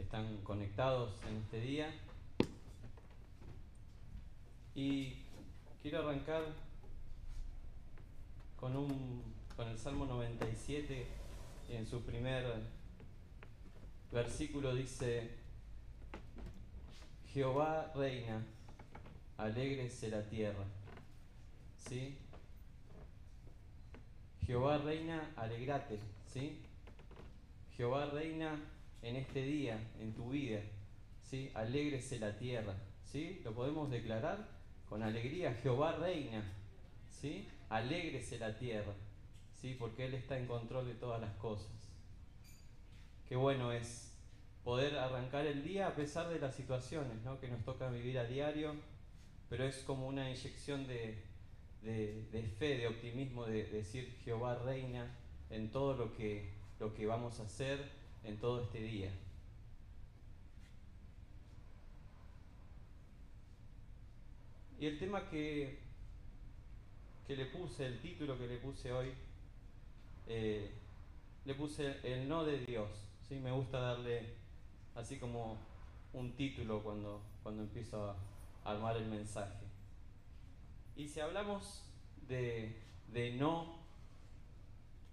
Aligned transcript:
están 0.00 0.38
conectados 0.38 1.12
en 1.28 1.36
este 1.36 1.60
día. 1.60 1.94
Y 4.74 5.16
quiero 5.82 6.00
arrancar 6.00 6.42
con, 8.56 8.76
un, 8.76 9.22
con 9.56 9.68
el 9.68 9.78
Salmo 9.78 10.06
97, 10.06 11.06
en 11.70 11.86
su 11.86 12.02
primer 12.02 12.46
versículo 14.12 14.74
dice, 14.74 15.30
Jehová 17.32 17.92
reina, 17.94 18.44
alégrese 19.36 20.08
la 20.08 20.22
tierra. 20.22 20.64
¿Sí? 21.76 22.16
Jehová 24.46 24.78
reina, 24.78 25.30
alegrate, 25.36 25.98
¿sí? 26.26 26.60
Jehová 27.76 28.06
reina 28.06 28.58
en 29.02 29.16
este 29.16 29.42
día, 29.42 29.78
en 30.00 30.14
tu 30.14 30.30
vida, 30.30 30.60
¿sí? 31.22 31.50
Alégrese 31.54 32.18
la 32.18 32.36
tierra, 32.36 32.74
¿sí? 33.04 33.40
Lo 33.44 33.54
podemos 33.54 33.90
declarar 33.90 34.48
con 34.88 35.02
alegría, 35.02 35.54
Jehová 35.62 35.92
reina, 35.92 36.42
¿sí? 37.08 37.48
Alégrese 37.68 38.38
la 38.38 38.56
tierra, 38.56 38.92
¿sí? 39.54 39.76
Porque 39.78 40.06
Él 40.06 40.14
está 40.14 40.38
en 40.38 40.46
control 40.46 40.86
de 40.86 40.94
todas 40.94 41.20
las 41.20 41.34
cosas. 41.36 41.70
Qué 43.28 43.36
bueno 43.36 43.70
es 43.72 44.10
poder 44.64 44.98
arrancar 44.98 45.46
el 45.46 45.62
día 45.62 45.86
a 45.86 45.94
pesar 45.94 46.28
de 46.28 46.38
las 46.38 46.54
situaciones 46.54 47.22
¿no? 47.24 47.40
que 47.40 47.48
nos 47.48 47.64
toca 47.64 47.88
vivir 47.88 48.18
a 48.18 48.24
diario, 48.24 48.74
pero 49.48 49.64
es 49.64 49.78
como 49.78 50.06
una 50.06 50.28
inyección 50.28 50.86
de, 50.86 51.22
de, 51.82 52.42
fe, 52.58 52.78
de 52.78 52.88
optimismo, 52.88 53.46
de, 53.46 53.64
decir 53.64 54.16
Jehová 54.24 54.56
reina 54.56 55.16
en 55.48 55.70
todo 55.70 55.96
lo 55.96 56.12
que, 56.12 56.52
lo 56.78 56.94
que 56.94 57.06
vamos 57.06 57.40
a 57.40 57.44
hacer 57.44 57.99
en 58.24 58.38
todo 58.38 58.62
este 58.62 58.80
día. 58.80 59.10
Y 64.78 64.86
el 64.86 64.98
tema 64.98 65.28
que, 65.28 65.78
que 67.26 67.36
le 67.36 67.46
puse, 67.46 67.86
el 67.86 68.00
título 68.00 68.38
que 68.38 68.46
le 68.46 68.56
puse 68.56 68.90
hoy, 68.92 69.12
eh, 70.26 70.70
le 71.44 71.54
puse 71.54 71.96
el 72.02 72.26
no 72.26 72.44
de 72.44 72.64
Dios. 72.64 72.88
¿sí? 73.28 73.34
Me 73.36 73.52
gusta 73.52 73.78
darle 73.78 74.34
así 74.94 75.18
como 75.18 75.58
un 76.14 76.32
título 76.32 76.82
cuando, 76.82 77.20
cuando 77.42 77.62
empiezo 77.62 78.10
a 78.10 78.16
armar 78.64 78.96
el 78.96 79.06
mensaje. 79.06 79.66
Y 80.96 81.08
si 81.08 81.20
hablamos 81.20 81.82
de, 82.26 82.74
no, 83.38 83.76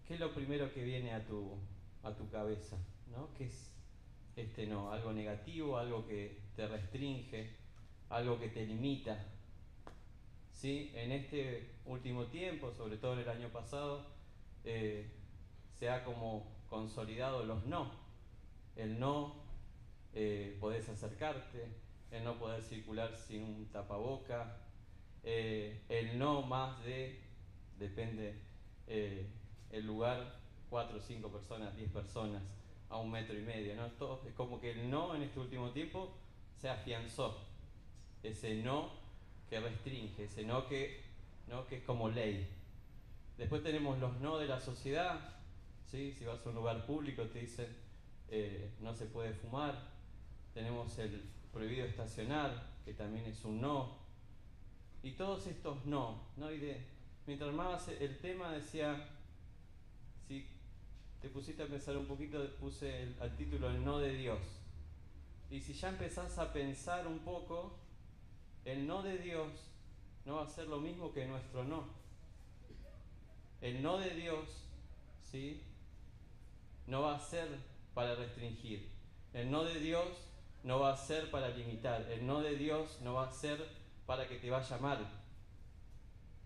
¿qué 0.08 0.14
es 0.14 0.20
lo 0.20 0.34
primero 0.34 0.74
que 0.74 0.84
viene 0.84 1.14
a 1.14 1.26
tu, 1.26 1.58
a 2.04 2.12
tu 2.12 2.30
cabeza? 2.30 2.78
¿No? 3.12 3.34
¿Qué 3.38 3.46
es 3.46 3.72
este 4.36 4.68
no? 4.68 4.92
¿Algo 4.92 5.12
negativo, 5.14 5.78
algo 5.78 6.06
que 6.08 6.40
te 6.56 6.68
restringe, 6.68 7.50
algo 8.10 8.40
que 8.40 8.50
te 8.50 8.66
limita? 8.66 9.26
¿Sí? 10.52 10.92
En 10.96 11.12
este 11.12 11.72
último 11.86 12.26
tiempo, 12.26 12.72
sobre 12.72 12.98
todo 12.98 13.14
en 13.14 13.20
el 13.20 13.30
año 13.30 13.50
pasado, 13.50 14.06
eh, 14.64 15.10
se 15.78 15.90
ha 15.90 16.04
como 16.04 16.48
consolidado 16.70 17.46
los 17.46 17.66
no. 17.66 17.92
El 18.76 19.00
no 19.00 19.36
eh, 20.14 20.58
podés 20.60 20.90
acercarte, 20.90 21.68
el 22.12 22.24
no 22.24 22.38
poder 22.38 22.64
circular 22.64 23.16
sin 23.16 23.44
un 23.44 23.66
tapaboca, 23.68 24.58
eh, 25.24 25.82
el 25.90 26.18
no 26.18 26.42
más 26.42 26.84
de, 26.84 27.20
depende 27.78 28.34
eh, 28.88 29.28
el 29.72 29.86
lugar, 29.86 30.40
cuatro, 30.70 31.00
cinco 31.00 31.30
personas, 31.30 31.76
diez 31.76 31.92
personas, 31.92 32.44
a 32.90 32.98
un 32.98 33.12
metro 33.12 33.38
y 33.38 33.42
medio, 33.42 33.76
¿no? 33.76 33.88
Todo, 33.92 34.22
es 34.28 34.34
como 34.34 34.60
que 34.60 34.72
el 34.72 34.90
no 34.90 35.16
en 35.16 35.24
este 35.24 35.40
último 35.40 35.72
tiempo 35.72 36.14
se 36.58 36.70
afianzó, 36.70 37.38
ese 38.24 38.56
no 38.56 38.92
que 39.50 39.60
restringe, 39.60 40.24
ese 40.24 40.44
no 40.44 40.68
que, 40.68 41.02
¿no? 41.48 41.66
que 41.68 41.78
es 41.78 41.84
como 41.84 42.10
ley. 42.10 42.48
Después 43.38 43.64
tenemos 43.64 44.00
los 44.00 44.20
no 44.20 44.38
de 44.38 44.48
la 44.48 44.60
sociedad, 44.60 45.20
¿sí? 45.86 46.12
si 46.12 46.26
vas 46.26 46.46
a 46.46 46.50
un 46.50 46.56
lugar 46.56 46.86
público 46.86 47.24
te 47.24 47.40
dicen 47.40 47.68
eh, 48.30 48.72
no 48.82 48.94
se 48.94 49.06
puede 49.06 49.34
fumar, 49.34 49.76
tenemos 50.54 50.98
el 51.00 51.30
prohibido 51.54 51.86
estacionar, 51.86 52.76
que 52.84 52.94
también 52.94 53.26
es 53.26 53.46
un 53.46 53.62
no, 53.62 53.98
y 55.02 55.12
todos 55.12 55.48
estos 55.48 55.86
no, 55.86 56.24
¿no? 56.36 56.52
Y 56.52 56.58
de, 56.58 56.86
mientras 57.26 57.54
más 57.54 57.88
el 57.88 58.18
tema 58.18 58.52
decía, 58.52 59.17
te 61.22 61.30
pusiste 61.30 61.64
a 61.64 61.68
pensar 61.68 61.98
un 61.98 62.06
poquito, 62.06 62.46
puse 62.60 63.04
el, 63.04 63.16
al 63.20 63.36
título 63.36 63.70
el 63.70 63.84
no 63.84 64.00
de 64.00 64.14
Dios. 64.14 64.40
Y 65.50 65.62
si 65.62 65.74
ya 65.74 65.90
empezás 65.90 66.38
a 66.38 66.52
pensar 66.54 67.08
un 67.08 67.20
poco, 67.20 67.78
el 68.66 68.86
no 68.86 69.02
de 69.02 69.18
Dios 69.18 69.48
no 70.26 70.36
va 70.36 70.44
a 70.44 70.50
ser 70.50 70.68
lo 70.68 70.80
mismo 70.80 71.14
que 71.14 71.26
nuestro 71.26 71.64
no. 71.64 71.86
El 73.62 73.82
no 73.82 73.98
de 73.98 74.12
Dios, 74.12 74.66
¿sí? 75.24 75.64
No 76.86 77.02
va 77.02 77.16
a 77.16 77.20
ser 77.20 77.48
para 77.94 78.14
restringir. 78.16 78.90
El 79.34 79.50
no 79.50 79.64
de 79.64 79.80
Dios 79.80 80.08
no 80.64 80.80
va 80.80 80.94
a 80.94 80.98
ser 80.98 81.32
para 81.32 81.50
limitar. 81.50 82.02
El 82.12 82.28
no 82.28 82.42
de 82.42 82.56
Dios 82.56 83.00
no 83.02 83.16
va 83.16 83.28
a 83.28 83.32
ser 83.32 83.66
para 84.06 84.28
que 84.28 84.36
te 84.36 84.50
vaya 84.50 84.78
mal. 84.78 85.08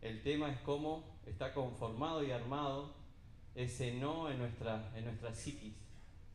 El 0.02 0.22
tema 0.24 0.52
es 0.52 0.60
cómo 0.62 1.20
está 1.26 1.54
conformado 1.54 2.24
y 2.24 2.32
armado 2.32 3.01
ese 3.56 3.94
no 3.94 4.30
en 4.30 4.38
nuestra, 4.38 4.92
en 4.96 5.06
nuestra 5.06 5.34
psiquis, 5.34 5.74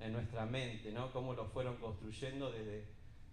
en 0.00 0.12
nuestra 0.12 0.46
mente, 0.46 0.92
¿no? 0.92 1.12
Cómo 1.12 1.34
lo 1.34 1.46
fueron 1.46 1.76
construyendo 1.76 2.50
desde, 2.50 2.84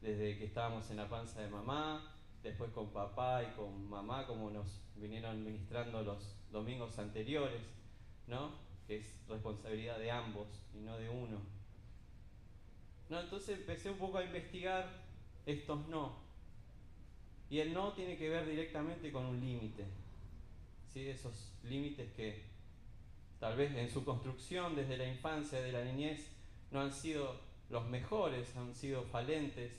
desde 0.01 0.37
que 0.37 0.45
estábamos 0.45 0.89
en 0.89 0.97
la 0.97 1.09
panza 1.09 1.41
de 1.41 1.49
mamá, 1.49 2.15
después 2.41 2.71
con 2.71 2.89
papá 2.89 3.43
y 3.43 3.55
con 3.55 3.89
mamá, 3.89 4.25
como 4.25 4.49
nos 4.49 4.81
vinieron 4.95 5.43
ministrando 5.43 6.01
los 6.03 6.35
domingos 6.51 6.97
anteriores, 6.99 7.61
¿no? 8.27 8.51
Que 8.87 8.97
es 8.97 9.15
responsabilidad 9.27 9.99
de 9.99 10.11
ambos 10.11 10.47
y 10.73 10.79
no 10.79 10.97
de 10.97 11.09
uno. 11.09 11.39
No, 13.09 13.19
entonces 13.19 13.59
empecé 13.59 13.89
un 13.89 13.97
poco 13.97 14.17
a 14.17 14.23
investigar 14.23 14.89
estos 15.45 15.87
no. 15.87 16.15
Y 17.49 17.59
el 17.59 17.73
no 17.73 17.93
tiene 17.93 18.17
que 18.17 18.29
ver 18.29 18.47
directamente 18.47 19.11
con 19.11 19.25
un 19.25 19.39
límite. 19.39 19.85
¿sí? 20.91 21.07
Esos 21.09 21.51
límites 21.63 22.11
que 22.13 22.52
tal 23.43 23.57
vez 23.57 23.75
en 23.75 23.89
su 23.89 24.05
construcción 24.05 24.73
desde 24.73 24.95
la 24.95 25.05
infancia, 25.05 25.59
de 25.59 25.73
la 25.73 25.83
niñez, 25.83 26.31
no 26.71 26.79
han 26.79 26.93
sido 26.93 27.41
los 27.69 27.85
mejores, 27.89 28.55
han 28.55 28.73
sido 28.73 29.03
falentes, 29.03 29.73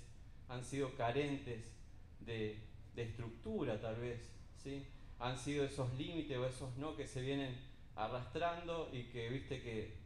han 0.50 0.62
sido 0.62 0.94
carentes 0.96 1.72
de, 2.20 2.58
estructura 2.94 3.80
tal 3.80 3.96
vez. 3.96 4.20
¿sí? 4.62 4.86
Han 5.18 5.38
sido 5.38 5.64
esos 5.64 5.94
límites 5.94 6.36
o 6.36 6.44
esos 6.44 6.76
no 6.76 6.94
que 6.94 7.08
se 7.08 7.22
vienen 7.22 7.56
arrastrando 7.96 8.90
y 8.92 9.04
que 9.04 9.30
viste 9.30 9.62
que 9.62 9.96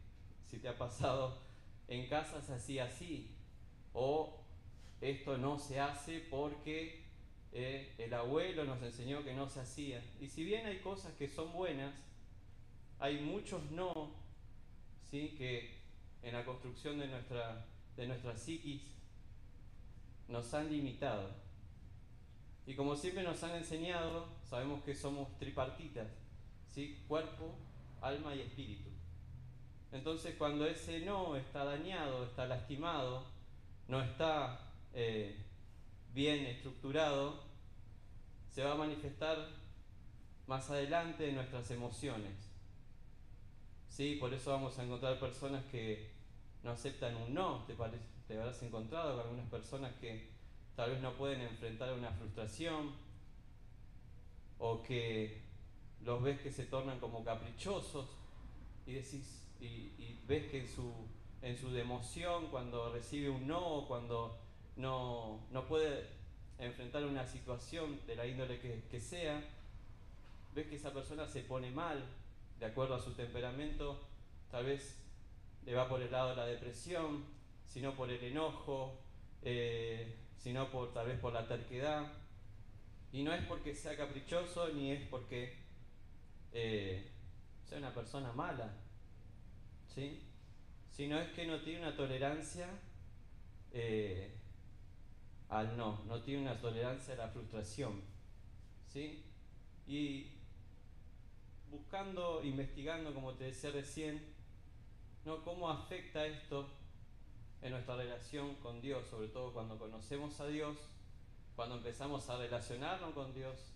si 0.49 0.59
te 0.59 0.69
ha 0.69 0.77
pasado 0.77 1.37
en 1.89 2.07
casa 2.07 2.41
se 2.41 2.53
hacía 2.53 2.85
así 2.85 3.35
o 3.91 4.39
esto 5.01 5.37
no 5.37 5.59
se 5.59 5.81
hace 5.81 6.19
porque 6.31 7.03
eh, 7.51 7.93
el 7.97 8.13
abuelo 8.13 8.63
nos 8.63 8.81
enseñó 8.81 9.21
que 9.25 9.33
no 9.33 9.49
se 9.49 9.59
hacía. 9.59 10.01
Y 10.21 10.29
si 10.29 10.45
bien 10.45 10.65
hay 10.65 10.79
cosas 10.79 11.11
que 11.15 11.27
son 11.27 11.51
buenas, 11.51 11.93
hay 12.99 13.19
muchos 13.21 13.71
no, 13.71 14.11
¿sí? 15.09 15.35
que 15.37 15.79
en 16.21 16.33
la 16.33 16.43
construcción 16.43 16.99
de 16.99 17.07
nuestra, 17.07 17.65
de 17.95 18.07
nuestra 18.07 18.35
psiquis 18.35 18.81
nos 20.27 20.53
han 20.53 20.69
limitado. 20.69 21.29
Y 22.65 22.75
como 22.75 22.95
siempre 22.95 23.23
nos 23.23 23.41
han 23.43 23.55
enseñado, 23.55 24.27
sabemos 24.43 24.83
que 24.83 24.93
somos 24.93 25.35
tripartitas, 25.37 26.07
¿sí? 26.67 27.03
cuerpo, 27.07 27.55
alma 28.01 28.35
y 28.35 28.41
espíritu. 28.41 28.89
Entonces 29.91 30.35
cuando 30.37 30.67
ese 30.67 30.99
no 30.99 31.35
está 31.35 31.63
dañado, 31.63 32.25
está 32.25 32.45
lastimado, 32.45 33.25
no 33.87 34.01
está 34.01 34.59
eh, 34.93 35.35
bien 36.13 36.45
estructurado, 36.45 37.43
se 38.51 38.63
va 38.63 38.73
a 38.73 38.75
manifestar 38.75 39.37
más 40.47 40.69
adelante 40.69 41.29
en 41.29 41.35
nuestras 41.35 41.71
emociones. 41.71 42.48
¿Sí? 43.89 44.15
Por 44.15 44.33
eso 44.33 44.51
vamos 44.51 44.77
a 44.79 44.83
encontrar 44.83 45.19
personas 45.19 45.65
que 45.65 46.09
no 46.63 46.71
aceptan 46.71 47.15
un 47.15 47.33
no, 47.33 47.65
te, 47.65 47.75
te 48.27 48.37
habrás 48.37 48.61
encontrado 48.63 49.17
con 49.17 49.25
algunas 49.25 49.49
personas 49.49 49.93
que 49.99 50.29
tal 50.75 50.91
vez 50.91 51.01
no 51.01 51.13
pueden 51.13 51.41
enfrentar 51.41 51.93
una 51.93 52.11
frustración 52.11 52.91
o 54.59 54.81
que 54.83 55.41
los 56.05 56.23
ves 56.23 56.39
que 56.39 56.51
se 56.51 56.65
tornan 56.65 56.99
como 56.99 57.23
caprichosos 57.23 58.07
y 58.85 58.93
decís 58.93 59.45
y, 59.59 59.65
y 59.65 60.21
ves 60.25 60.49
que 60.49 60.61
en 60.61 60.67
su 60.67 60.93
en 61.41 61.57
su 61.57 61.71
democión 61.71 62.47
cuando 62.47 62.91
recibe 62.93 63.29
un 63.29 63.47
no 63.47 63.85
cuando 63.87 64.37
no, 64.79 65.41
no 65.51 65.65
puede 65.67 66.07
enfrentar 66.57 67.05
una 67.05 67.25
situación 67.25 67.99
de 68.07 68.15
la 68.15 68.25
índole 68.25 68.59
que, 68.59 68.99
sea, 68.99 69.41
ves 70.53 70.67
que 70.67 70.75
esa 70.75 70.93
persona 70.93 71.27
se 71.27 71.41
pone 71.41 71.69
mal 71.69 72.03
de 72.59 72.65
acuerdo 72.65 72.95
a 72.95 72.99
su 72.99 73.13
temperamento, 73.13 73.99
tal 74.51 74.65
vez 74.65 75.01
le 75.65 75.73
va 75.73 75.87
por 75.87 76.01
el 76.01 76.11
lado 76.11 76.31
de 76.31 76.35
la 76.35 76.45
depresión, 76.45 77.23
sino 77.65 77.95
por 77.95 78.09
el 78.09 78.23
enojo, 78.23 78.99
eh, 79.41 80.15
sino 80.37 80.69
por 80.69 80.93
tal 80.93 81.07
vez 81.07 81.19
por 81.19 81.33
la 81.33 81.47
terquedad. 81.47 82.11
Y 83.11 83.23
no 83.23 83.33
es 83.33 83.45
porque 83.45 83.73
sea 83.73 83.95
caprichoso 83.95 84.69
ni 84.69 84.91
es 84.91 85.07
porque 85.07 85.57
eh, 86.51 87.09
sea 87.67 87.77
una 87.77 87.93
persona 87.93 88.31
mala, 88.33 88.73
¿sí? 89.93 90.23
sino 90.91 91.19
es 91.19 91.29
que 91.31 91.45
no 91.45 91.61
tiene 91.61 91.81
una 91.81 91.95
tolerancia 91.95 92.67
eh, 93.71 94.35
al 95.49 95.77
no, 95.77 96.03
no 96.05 96.21
tiene 96.21 96.41
una 96.41 96.59
tolerancia 96.59 97.13
a 97.13 97.17
la 97.17 97.27
frustración. 97.29 98.01
¿sí? 98.91 99.23
Y 99.87 100.38
buscando, 101.71 102.43
investigando, 102.43 103.13
como 103.13 103.33
te 103.33 103.45
decía 103.45 103.71
recién, 103.71 104.33
¿no? 105.25 105.43
cómo 105.43 105.69
afecta 105.69 106.25
esto 106.25 106.67
en 107.61 107.71
nuestra 107.71 107.95
relación 107.95 108.55
con 108.55 108.81
Dios, 108.81 109.05
sobre 109.07 109.27
todo 109.27 109.53
cuando 109.53 109.77
conocemos 109.77 110.39
a 110.39 110.47
Dios, 110.47 110.77
cuando 111.55 111.75
empezamos 111.75 112.29
a 112.29 112.37
relacionarnos 112.37 113.13
con 113.13 113.33
Dios 113.33 113.73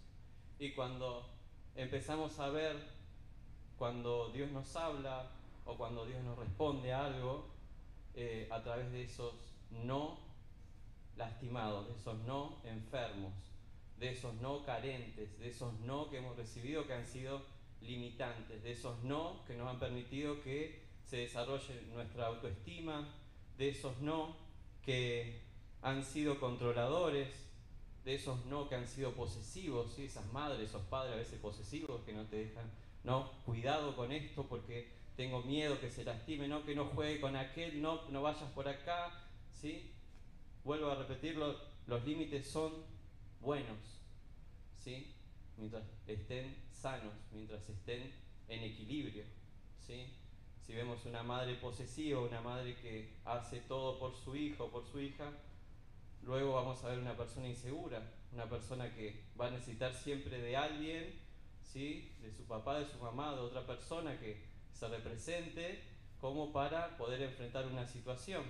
y 0.57 0.71
cuando 0.71 1.29
empezamos 1.75 2.39
a 2.39 2.49
ver 2.49 2.77
cuando 3.77 4.29
Dios 4.29 4.51
nos 4.51 4.75
habla 4.75 5.29
o 5.65 5.75
cuando 5.75 6.05
Dios 6.05 6.23
nos 6.23 6.37
responde 6.37 6.93
a 6.93 7.05
algo 7.05 7.49
eh, 8.13 8.47
a 8.51 8.61
través 8.61 8.91
de 8.91 9.03
esos 9.03 9.33
no 9.71 10.19
lastimados, 11.17 11.87
de 11.87 11.95
esos 11.95 12.17
no 12.19 12.61
enfermos, 12.63 13.33
de 13.97 14.11
esos 14.11 14.33
no 14.35 14.63
carentes, 14.63 15.37
de 15.39 15.49
esos 15.49 15.73
no 15.81 16.09
que 16.09 16.19
hemos 16.19 16.37
recibido 16.37 16.85
que 16.87 16.93
han 16.93 17.05
sido 17.05 17.41
limitantes, 17.83 18.63
de 18.63 18.71
esos 18.71 19.03
no 19.03 19.43
que 19.45 19.55
nos 19.55 19.67
han 19.67 19.79
permitido 19.79 20.41
que 20.41 20.81
se 21.05 21.17
desarrolle 21.17 21.81
nuestra 21.93 22.27
autoestima, 22.27 23.07
de 23.57 23.69
esos 23.69 23.99
no 23.99 24.35
que 24.83 25.41
han 25.81 26.03
sido 26.03 26.39
controladores, 26.39 27.29
de 28.05 28.15
esos 28.15 28.45
no 28.45 28.67
que 28.67 28.75
han 28.75 28.87
sido 28.87 29.13
posesivos, 29.13 29.93
¿sí? 29.93 30.05
esas 30.05 30.25
madres, 30.33 30.69
esos 30.69 30.81
padres 30.83 31.13
a 31.13 31.17
veces 31.17 31.39
posesivos 31.39 32.01
que 32.03 32.13
no 32.13 32.25
te 32.25 32.45
dejan, 32.45 32.69
no, 33.03 33.31
cuidado 33.45 33.95
con 33.95 34.11
esto 34.11 34.45
porque 34.47 34.91
tengo 35.15 35.41
miedo 35.43 35.79
que 35.79 35.91
se 35.91 36.03
lastime, 36.03 36.47
no, 36.47 36.65
que 36.65 36.75
no 36.75 36.85
juegue 36.85 37.21
con 37.21 37.35
aquel, 37.35 37.81
no, 37.81 38.09
no 38.09 38.21
vayas 38.21 38.49
por 38.51 38.67
acá, 38.67 39.11
¿sí? 39.53 39.91
Vuelvo 40.63 40.89
a 40.89 40.95
repetirlo, 40.95 41.59
los 41.87 42.03
límites 42.05 42.47
son 42.47 42.71
buenos, 43.41 43.77
¿sí? 44.79 45.13
Mientras 45.57 45.83
estén 46.07 46.55
mientras 47.31 47.69
estén 47.69 48.11
en 48.47 48.63
equilibrio, 48.63 49.23
¿sí? 49.79 50.13
Si 50.61 50.73
vemos 50.73 51.05
una 51.05 51.23
madre 51.23 51.55
posesiva, 51.55 52.19
una 52.21 52.41
madre 52.41 52.75
que 52.75 53.19
hace 53.25 53.61
todo 53.61 53.99
por 53.99 54.15
su 54.15 54.35
hijo 54.35 54.65
o 54.65 54.71
por 54.71 54.85
su 54.85 54.99
hija, 54.99 55.31
luego 56.21 56.53
vamos 56.53 56.83
a 56.83 56.89
ver 56.89 56.99
una 56.99 57.15
persona 57.15 57.47
insegura, 57.47 58.11
una 58.33 58.49
persona 58.49 58.93
que 58.93 59.25
va 59.39 59.47
a 59.47 59.51
necesitar 59.51 59.93
siempre 59.93 60.41
de 60.41 60.57
alguien, 60.57 61.19
¿sí? 61.61 62.11
de 62.21 62.31
su 62.31 62.43
papá, 62.45 62.79
de 62.79 62.85
su 62.85 62.97
mamá, 62.97 63.33
de 63.33 63.41
otra 63.41 63.65
persona 63.65 64.19
que 64.19 64.43
se 64.73 64.87
represente 64.87 65.83
como 66.19 66.51
para 66.51 66.97
poder 66.97 67.21
enfrentar 67.21 67.65
una 67.67 67.85
situación. 67.85 68.43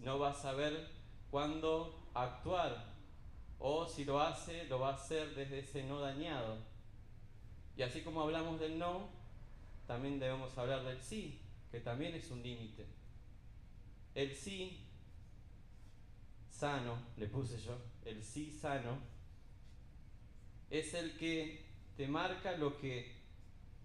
No 0.00 0.20
va 0.20 0.30
a 0.30 0.34
saber 0.34 0.88
cuándo 1.30 2.08
actuar 2.14 2.89
o 3.60 3.86
si 3.86 4.04
lo 4.06 4.20
hace, 4.20 4.64
lo 4.64 4.80
va 4.80 4.90
a 4.90 4.94
hacer 4.94 5.34
desde 5.34 5.60
ese 5.60 5.84
no 5.84 6.00
dañado. 6.00 6.56
Y 7.76 7.82
así 7.82 8.00
como 8.00 8.22
hablamos 8.22 8.58
del 8.58 8.78
no, 8.78 9.10
también 9.86 10.18
debemos 10.18 10.56
hablar 10.56 10.82
del 10.82 11.00
sí, 11.00 11.40
que 11.70 11.80
también 11.80 12.14
es 12.14 12.30
un 12.30 12.42
límite. 12.42 12.86
El 14.14 14.34
sí 14.34 14.86
sano, 16.48 16.98
le 17.18 17.26
puse 17.26 17.58
yo, 17.60 17.76
el 18.06 18.24
sí 18.24 18.50
sano, 18.50 18.98
es 20.70 20.94
el 20.94 21.16
que 21.18 21.66
te 21.96 22.08
marca 22.08 22.56
lo 22.56 22.78
que 22.78 23.14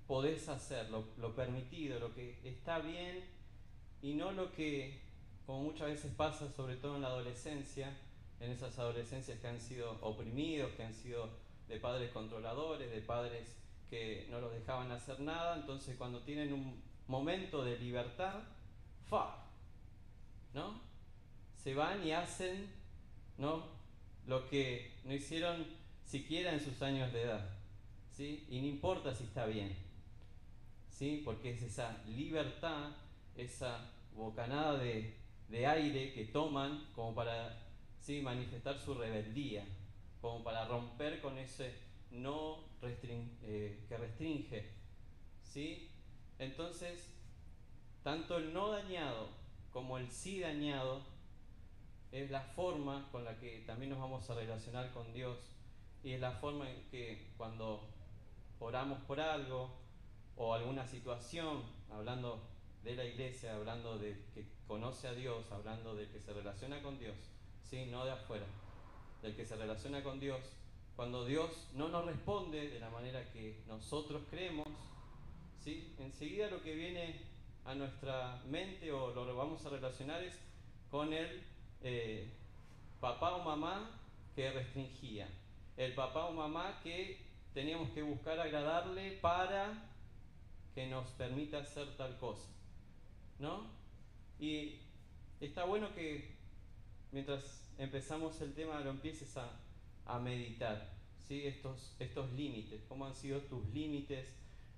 podés 0.08 0.48
hacer, 0.48 0.90
lo, 0.90 1.06
lo, 1.18 1.36
permitido, 1.36 2.00
lo 2.00 2.14
que 2.14 2.40
está 2.44 2.80
bien 2.80 3.26
y 4.02 4.14
no 4.14 4.32
lo 4.32 4.52
que, 4.54 5.02
como 5.46 5.64
muchas 5.64 5.88
veces 5.88 6.14
pasa, 6.16 6.50
sobre 6.52 6.78
todo 6.78 6.96
en 6.96 7.02
la 7.02 7.10
adolescencia, 7.10 7.94
en 8.40 8.52
esas 8.52 8.78
adolescencias 8.78 9.40
que 9.40 9.48
han 9.48 9.60
sido 9.60 9.98
oprimidos, 10.02 10.72
que 10.74 10.84
han 10.84 10.94
sido 10.94 11.30
de 11.68 11.80
padres 11.80 12.12
controladores, 12.12 12.92
de 12.92 13.02
padres 13.02 13.56
que 13.90 14.28
no 14.30 14.40
los 14.40 14.54
dejaban 14.54 14.92
hacer 14.92 15.20
nada, 15.20 15.56
entonces 15.56 15.96
cuando 15.98 16.22
tienen 16.22 16.54
un 16.54 16.82
momento 17.08 17.64
de 17.64 17.78
libertad, 17.78 18.44
¡fa! 19.08 19.36
¿No? 20.54 20.82
Se 21.56 21.74
van 21.74 22.06
y 22.06 22.12
hacen, 22.12 22.70
¿no? 23.38 23.66
Lo 24.28 24.48
que 24.50 24.92
no 25.04 25.14
hicieron 25.14 25.66
siquiera 26.04 26.54
en 26.54 26.60
sus 26.60 26.82
años 26.82 27.12
de 27.14 27.24
edad, 27.24 27.50
¿sí? 28.12 28.46
Y 28.50 28.62
no 28.62 28.68
importa 28.68 29.14
si 29.14 29.24
está 29.24 29.46
bien, 29.46 29.76
¿sí? 30.90 31.22
Porque 31.24 31.52
es 31.52 31.62
esa 31.62 32.02
libertad, 32.08 32.92
esa 33.36 33.92
bocanada 34.16 34.78
de, 34.78 35.16
de 35.50 35.68
aire 35.68 36.14
que 36.14 36.26
toman 36.26 36.88
como 36.96 37.14
para, 37.14 37.65
¿sí? 38.06 38.22
Manifestar 38.22 38.78
su 38.78 38.94
rebeldía, 38.94 39.66
como 40.22 40.44
para 40.44 40.68
romper 40.68 41.22
con 41.22 41.40
ese 41.40 41.74
no 42.12 42.60
eh, 42.84 43.84
que 43.90 43.98
restringe. 43.98 44.70
¿sí? 45.42 45.90
Entonces, 46.38 47.12
tanto 48.04 48.38
el 48.38 48.54
no 48.54 48.70
dañado 48.70 49.30
como 49.72 49.98
el 49.98 50.10
sí 50.12 50.40
dañado 50.40 51.02
es 52.12 52.30
la 52.30 52.42
forma 52.42 53.10
con 53.12 53.26
la 53.26 53.40
que 53.40 53.64
también 53.66 53.90
nos 53.90 54.00
vamos 54.00 54.30
a 54.30 54.36
relacionar 54.36 54.92
con 54.92 55.12
Dios 55.12 55.38
y 56.04 56.12
es 56.12 56.22
la 56.22 56.32
forma 56.32 56.70
en 56.70 56.88
que 56.92 57.34
cuando 57.38 57.90
oramos 58.60 59.00
por 59.02 59.20
algo 59.20 59.72
o 60.38 60.54
alguna 60.54 60.86
situación, 60.86 61.64
hablando 61.92 62.48
de 62.84 62.96
la 62.96 63.04
iglesia, 63.04 63.56
hablando 63.56 63.98
de 63.98 64.24
que 64.34 64.46
conoce 64.68 65.08
a 65.08 65.14
Dios, 65.14 65.52
hablando 65.52 65.96
de 65.96 66.08
que 66.08 66.20
se 66.20 66.32
relaciona 66.32 66.82
con 66.84 67.00
Dios, 67.00 67.16
¿sí? 67.70 67.86
no 67.88 68.06
de 68.06 68.12
afuera, 68.12 68.46
del 69.22 69.36
que 69.36 69.46
se 69.46 69.56
relaciona 69.56 70.04
con 70.04 70.20
Dios, 70.20 70.42
cuando 70.96 71.26
Dios 71.26 71.68
no 71.74 71.90
nos 71.90 72.06
responde 72.06 72.70
de 72.70 72.80
la 72.80 72.90
manera 72.90 73.30
que 73.32 73.62
nosotros 73.68 74.24
creemos, 74.30 74.68
¿sí? 75.64 75.94
enseguida 76.00 76.50
lo 76.50 76.62
que 76.62 76.74
viene 76.74 77.20
a 77.66 77.76
nuestra 77.76 78.42
mente 78.48 78.92
o 78.92 79.14
lo 79.14 79.36
vamos 79.36 79.66
a 79.66 79.70
relacionar 79.70 80.24
es 80.24 80.40
con 80.92 81.12
el 81.12 81.44
eh, 81.82 82.30
papá 83.02 83.36
o 83.36 83.44
mamá 83.44 83.90
que 84.36 84.52
restringía, 84.52 85.28
el 85.76 85.94
papá 85.94 86.26
o 86.26 86.32
mamá 86.32 86.80
que 86.84 87.18
teníamos 87.54 87.90
que 87.92 88.02
buscar 88.02 88.40
agradarle 88.40 89.12
para 89.22 89.74
que 90.74 90.88
nos 90.88 91.08
permita 91.12 91.60
hacer 91.60 91.96
tal 91.98 92.18
cosa. 92.18 92.50
¿No? 93.40 93.68
Y 94.40 94.80
está 95.42 95.66
bueno 95.66 95.94
que 95.94 96.35
mientras 97.16 97.62
empezamos 97.78 98.42
el 98.42 98.54
tema 98.54 98.82
lo 98.82 98.90
empieces 98.90 99.38
a, 99.38 99.50
a 100.06 100.20
meditar 100.20 100.92
¿sí? 101.26 101.48
estos, 101.48 101.96
estos 101.98 102.30
límites, 102.34 102.82
cómo 102.90 103.06
han 103.06 103.16
sido 103.16 103.40
tus 103.44 103.66
límites, 103.70 104.28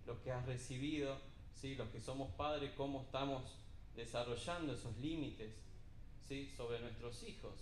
los 0.05 0.19
que 0.19 0.31
has 0.31 0.45
recibido, 0.45 1.17
¿sí? 1.55 1.73
los 1.73 1.89
que 1.89 1.99
somos 1.99 2.29
padres, 2.35 2.71
cómo 2.77 3.01
estamos 3.01 3.41
desarrollando 3.95 4.73
esos 4.73 4.95
límites 4.99 5.51
¿sí? 6.27 6.53
sobre 6.55 6.79
nuestros 6.79 7.23
hijos. 7.23 7.55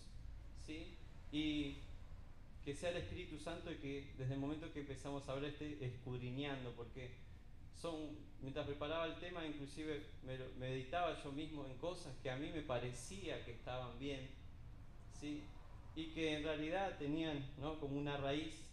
¿sí? 0.65 0.97
Y 1.31 1.77
que 2.65 2.75
sea 2.75 2.89
el 2.89 2.97
Espíritu 2.97 3.39
Santo 3.39 3.71
y 3.71 3.75
que 3.75 4.11
desde 4.17 4.33
el 4.33 4.41
momento 4.41 4.73
que 4.73 4.81
empezamos 4.81 5.29
a 5.29 5.31
hablar 5.31 5.51
esté 5.51 5.85
escudriñando, 5.85 6.73
porque 6.75 7.11
son, 7.81 8.17
mientras 8.41 8.65
preparaba 8.65 9.05
el 9.05 9.15
tema, 9.21 9.45
inclusive 9.45 10.05
me 10.25 10.37
meditaba 10.59 11.23
yo 11.23 11.31
mismo 11.31 11.65
en 11.65 11.77
cosas 11.77 12.13
que 12.21 12.29
a 12.29 12.35
mí 12.35 12.51
me 12.53 12.61
parecía 12.61 13.45
que 13.45 13.53
estaban 13.53 13.97
bien, 13.99 14.43
y 15.95 16.07
que 16.07 16.37
en 16.37 16.43
realidad 16.43 16.97
tenían 16.97 17.45
¿no? 17.59 17.79
como 17.79 17.97
una 17.97 18.17
raíz 18.17 18.65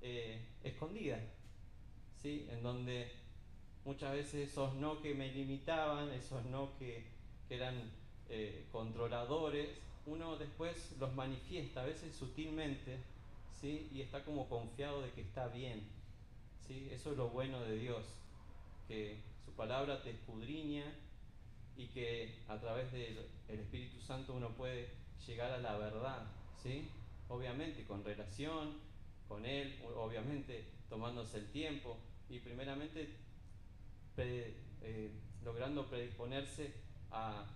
eh, 0.00 0.40
escondida, 0.62 1.18
¿sí? 2.22 2.46
en 2.50 2.62
donde 2.62 3.10
muchas 3.84 4.12
veces 4.12 4.50
esos 4.50 4.74
no 4.74 5.02
que 5.02 5.14
me 5.14 5.32
limitaban, 5.32 6.10
esos 6.10 6.44
no 6.46 6.76
que, 6.78 7.18
eran 7.50 7.90
eh, 8.28 8.66
controladores, 8.70 9.70
uno 10.04 10.36
después 10.36 10.94
los 11.00 11.14
manifiesta, 11.14 11.80
a 11.80 11.86
veces 11.86 12.14
sutilmente, 12.14 12.98
¿sí? 13.58 13.88
y 13.90 14.02
está 14.02 14.22
como 14.22 14.48
confiado 14.48 15.00
de 15.00 15.10
que 15.12 15.22
está 15.22 15.48
bien. 15.48 15.82
¿sí? 16.66 16.88
Eso 16.92 17.12
es 17.12 17.16
lo 17.16 17.30
bueno 17.30 17.60
de 17.62 17.76
Dios, 17.76 18.04
que 18.86 19.16
su 19.44 19.52
palabra 19.52 20.02
te 20.02 20.10
escudriña 20.10 20.84
y 21.78 21.86
que 21.86 22.34
a 22.48 22.58
través 22.58 22.90
del 22.92 23.16
Espíritu 23.48 24.00
Santo 24.00 24.34
uno 24.34 24.50
puede 24.50 24.88
llegar 25.26 25.52
a 25.52 25.58
la 25.58 25.78
verdad, 25.78 26.26
¿sí? 26.60 26.88
Obviamente 27.28 27.84
con 27.84 28.04
relación 28.04 28.76
con 29.28 29.46
Él, 29.46 29.80
obviamente 29.96 30.64
tomándose 30.90 31.38
el 31.38 31.46
tiempo 31.52 31.96
y 32.28 32.40
primeramente 32.40 33.08
eh, 34.16 35.12
logrando 35.44 35.86
predisponerse 35.86 36.72
a, 37.12 37.46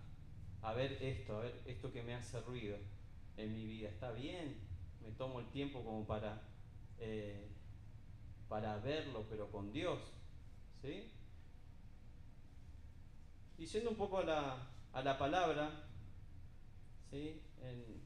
a 0.62 0.72
ver 0.72 0.92
esto, 1.02 1.36
a 1.36 1.40
ver 1.40 1.60
esto 1.66 1.92
que 1.92 2.02
me 2.02 2.14
hace 2.14 2.40
ruido 2.42 2.76
en 3.36 3.52
mi 3.52 3.66
vida. 3.66 3.88
¿Está 3.88 4.12
bien? 4.12 4.56
Me 5.02 5.10
tomo 5.12 5.40
el 5.40 5.46
tiempo 5.46 5.82
como 5.82 6.06
para, 6.06 6.42
eh, 7.00 7.48
para 8.48 8.76
verlo, 8.76 9.26
pero 9.28 9.50
con 9.50 9.72
Dios. 9.72 9.98
¿Sí? 10.80 11.10
Y 13.58 13.66
yendo 13.66 13.90
un 13.90 13.96
poco 13.96 14.18
a 14.18 14.24
la, 14.24 14.56
a 14.92 15.02
la 15.02 15.18
palabra, 15.18 15.70
¿sí? 17.10 17.40
en 17.62 18.02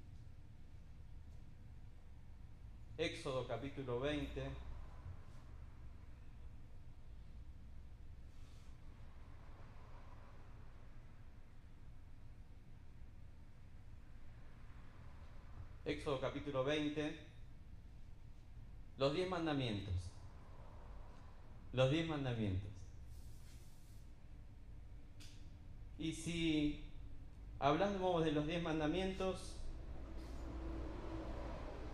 Éxodo 2.99 3.47
capítulo 3.47 4.01
20, 4.01 4.43
Éxodo 15.87 16.21
capítulo 16.21 16.65
20, 16.65 17.17
los 18.99 19.15
diez 19.15 19.29
mandamientos. 19.29 19.95
Los 21.73 21.91
diez 21.91 22.09
mandamientos. 22.09 22.76
Y 25.99 26.13
si 26.13 26.85
hablamos 27.59 28.25
de 28.25 28.33
los 28.33 28.47
diez 28.47 28.63
mandamientos, 28.63 29.57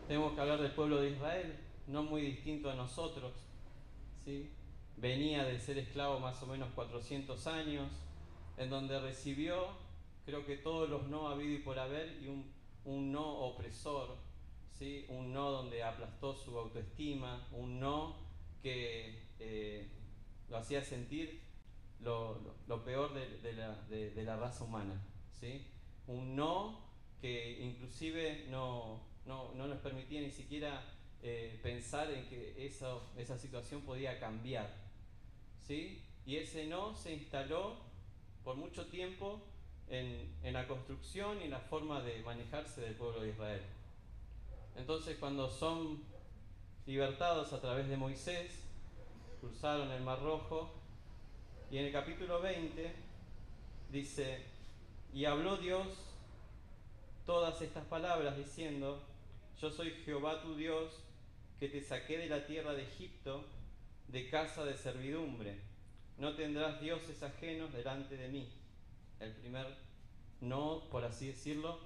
tenemos 0.09 0.35
que 0.35 0.41
hablar 0.41 0.61
del 0.61 0.73
pueblo 0.73 1.01
de 1.01 1.11
Israel, 1.11 1.57
no 1.87 2.03
muy 2.03 2.23
distinto 2.23 2.69
a 2.71 2.75
nosotros. 2.75 3.33
¿sí? 4.25 4.51
Venía 4.97 5.45
de 5.45 5.61
ser 5.61 5.79
esclavo 5.79 6.19
más 6.19 6.43
o 6.43 6.47
menos 6.47 6.71
400 6.75 7.47
años, 7.47 7.89
en 8.57 8.71
donde 8.71 9.01
recibió, 9.01 9.69
creo 10.27 10.45
que 10.45 10.57
todos 10.57 10.91
los 10.91 11.07
no 11.09 11.29
habido 11.29 11.55
y 11.55 11.59
por 11.59 11.79
haber, 11.79 12.21
y 12.21 12.27
un, 12.27 12.53
un 12.85 13.13
no 13.13 13.25
opresor, 13.25 14.17
¿sí? 14.79 15.07
un 15.09 15.33
no 15.33 15.53
donde 15.53 15.85
aplastó 15.85 16.35
su 16.35 16.59
autoestima, 16.59 17.47
un 17.53 17.79
no 17.79 18.17
que 18.63 19.29
eh, 19.39 19.89
lo 20.49 20.57
hacía 20.57 20.83
sentir 20.83 21.52
lo, 22.03 22.39
lo, 22.67 22.85
peor 22.85 23.15
de, 23.15 23.39
de, 23.39 23.53
la, 23.55 23.75
de, 23.89 24.11
de, 24.11 24.23
la, 24.25 24.37
raza 24.37 24.65
humana. 24.65 25.01
¿sí? 25.39 25.67
Un 26.07 26.37
no 26.37 26.81
que 27.21 27.61
inclusive 27.61 28.47
no, 28.51 29.01
no, 29.27 29.53
no 29.55 29.67
nos 29.67 29.79
permitía 29.79 30.21
ni 30.21 30.31
siquiera 30.31 30.83
eh, 31.23 31.59
pensar 31.63 32.11
en 32.11 32.29
que 32.29 32.67
eso, 32.67 33.11
esa 33.17 33.39
situación 33.39 33.83
podía 33.83 34.19
cambiar. 34.19 34.73
¿sí? 35.67 36.03
Y 36.27 36.37
ese 36.37 36.67
no 36.67 36.95
se 36.97 37.13
instaló 37.13 37.77
por 38.45 38.57
mucho 38.57 38.87
tiempo 38.87 39.41
en, 39.89 40.35
en, 40.43 40.53
la 40.53 40.67
construcción 40.67 41.41
y 41.41 41.45
en 41.45 41.51
la 41.51 41.61
forma 41.61 42.01
de 42.03 42.23
manejarse 42.23 42.81
del 42.81 42.95
pueblo 42.95 43.23
de 43.23 43.31
Israel. 43.31 43.63
Entonces 44.77 45.17
cuando 45.19 45.49
son 45.49 46.03
libertados 46.87 47.53
a 47.53 47.61
través 47.61 47.89
de 47.89 47.97
Moisés, 47.97 48.65
cruzaron 49.41 49.91
el 49.91 50.03
Mar 50.03 50.21
Rojo, 50.23 50.71
y 51.73 51.79
en 51.79 51.87
el 51.87 51.93
capítulo 51.93 52.43
20 52.43 52.93
dice, 53.91 54.43
y 55.15 55.25
habló 55.25 55.57
Dios 55.57 55.87
todas 57.25 57.63
estas 57.63 57.87
palabras 57.87 58.37
diciendo, 58.37 59.03
yo 59.59 59.71
soy 59.71 59.93
Jehová 60.05 60.43
tu 60.43 60.55
Dios, 60.55 60.93
que 61.59 61.71
te 61.71 61.81
saqué 61.81 62.19
de 62.19 62.29
la 62.29 62.45
tierra 62.45 62.75
de 62.75 62.83
Egipto, 62.83 63.47
de 64.09 64.29
casa 64.29 64.67
de 64.67 64.77
servidumbre. 64.77 65.61
No 66.19 66.37
tendrás 66.37 66.79
dioses 66.79 67.23
ajenos 67.23 67.73
delante 67.73 68.19
de 68.19 68.29
mí. 68.29 68.53
El 69.19 69.33
primer 69.33 69.67
no, 70.43 70.83
por 70.91 71.07
así 71.07 71.29
decirlo, 71.29 71.79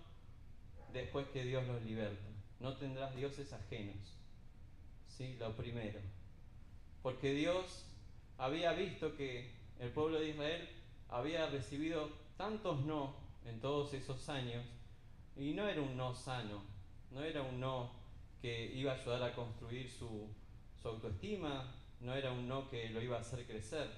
después 0.92 1.28
que 1.28 1.44
Dios 1.44 1.64
los 1.68 1.80
liberta. 1.82 2.26
No 2.58 2.76
tendrás 2.76 3.14
dioses 3.14 3.52
ajenos. 3.52 4.16
¿Sí? 5.06 5.36
Lo 5.38 5.54
primero. 5.54 6.00
Porque 7.04 7.34
Dios 7.34 7.84
había 8.36 8.72
visto 8.72 9.16
que 9.16 9.54
el 9.78 9.90
pueblo 9.90 10.18
de 10.18 10.30
Israel 10.30 10.68
había 11.08 11.46
recibido 11.46 12.10
tantos 12.36 12.80
no 12.80 13.14
en 13.44 13.60
todos 13.60 13.92
esos 13.94 14.28
años 14.28 14.64
y 15.36 15.52
no 15.52 15.68
era 15.68 15.82
un 15.82 15.96
no 15.96 16.14
sano, 16.14 16.62
no 17.10 17.22
era 17.22 17.42
un 17.42 17.60
no 17.60 17.90
que 18.40 18.72
iba 18.74 18.92
a 18.92 18.94
ayudar 18.96 19.22
a 19.22 19.34
construir 19.34 19.88
su, 19.90 20.28
autoestima, 20.84 21.74
no 22.00 22.14
era 22.14 22.30
un 22.30 22.46
no 22.46 22.70
que 22.70 22.90
lo 22.90 23.02
iba 23.02 23.16
a 23.16 23.20
hacer 23.20 23.44
crecer, 23.44 23.90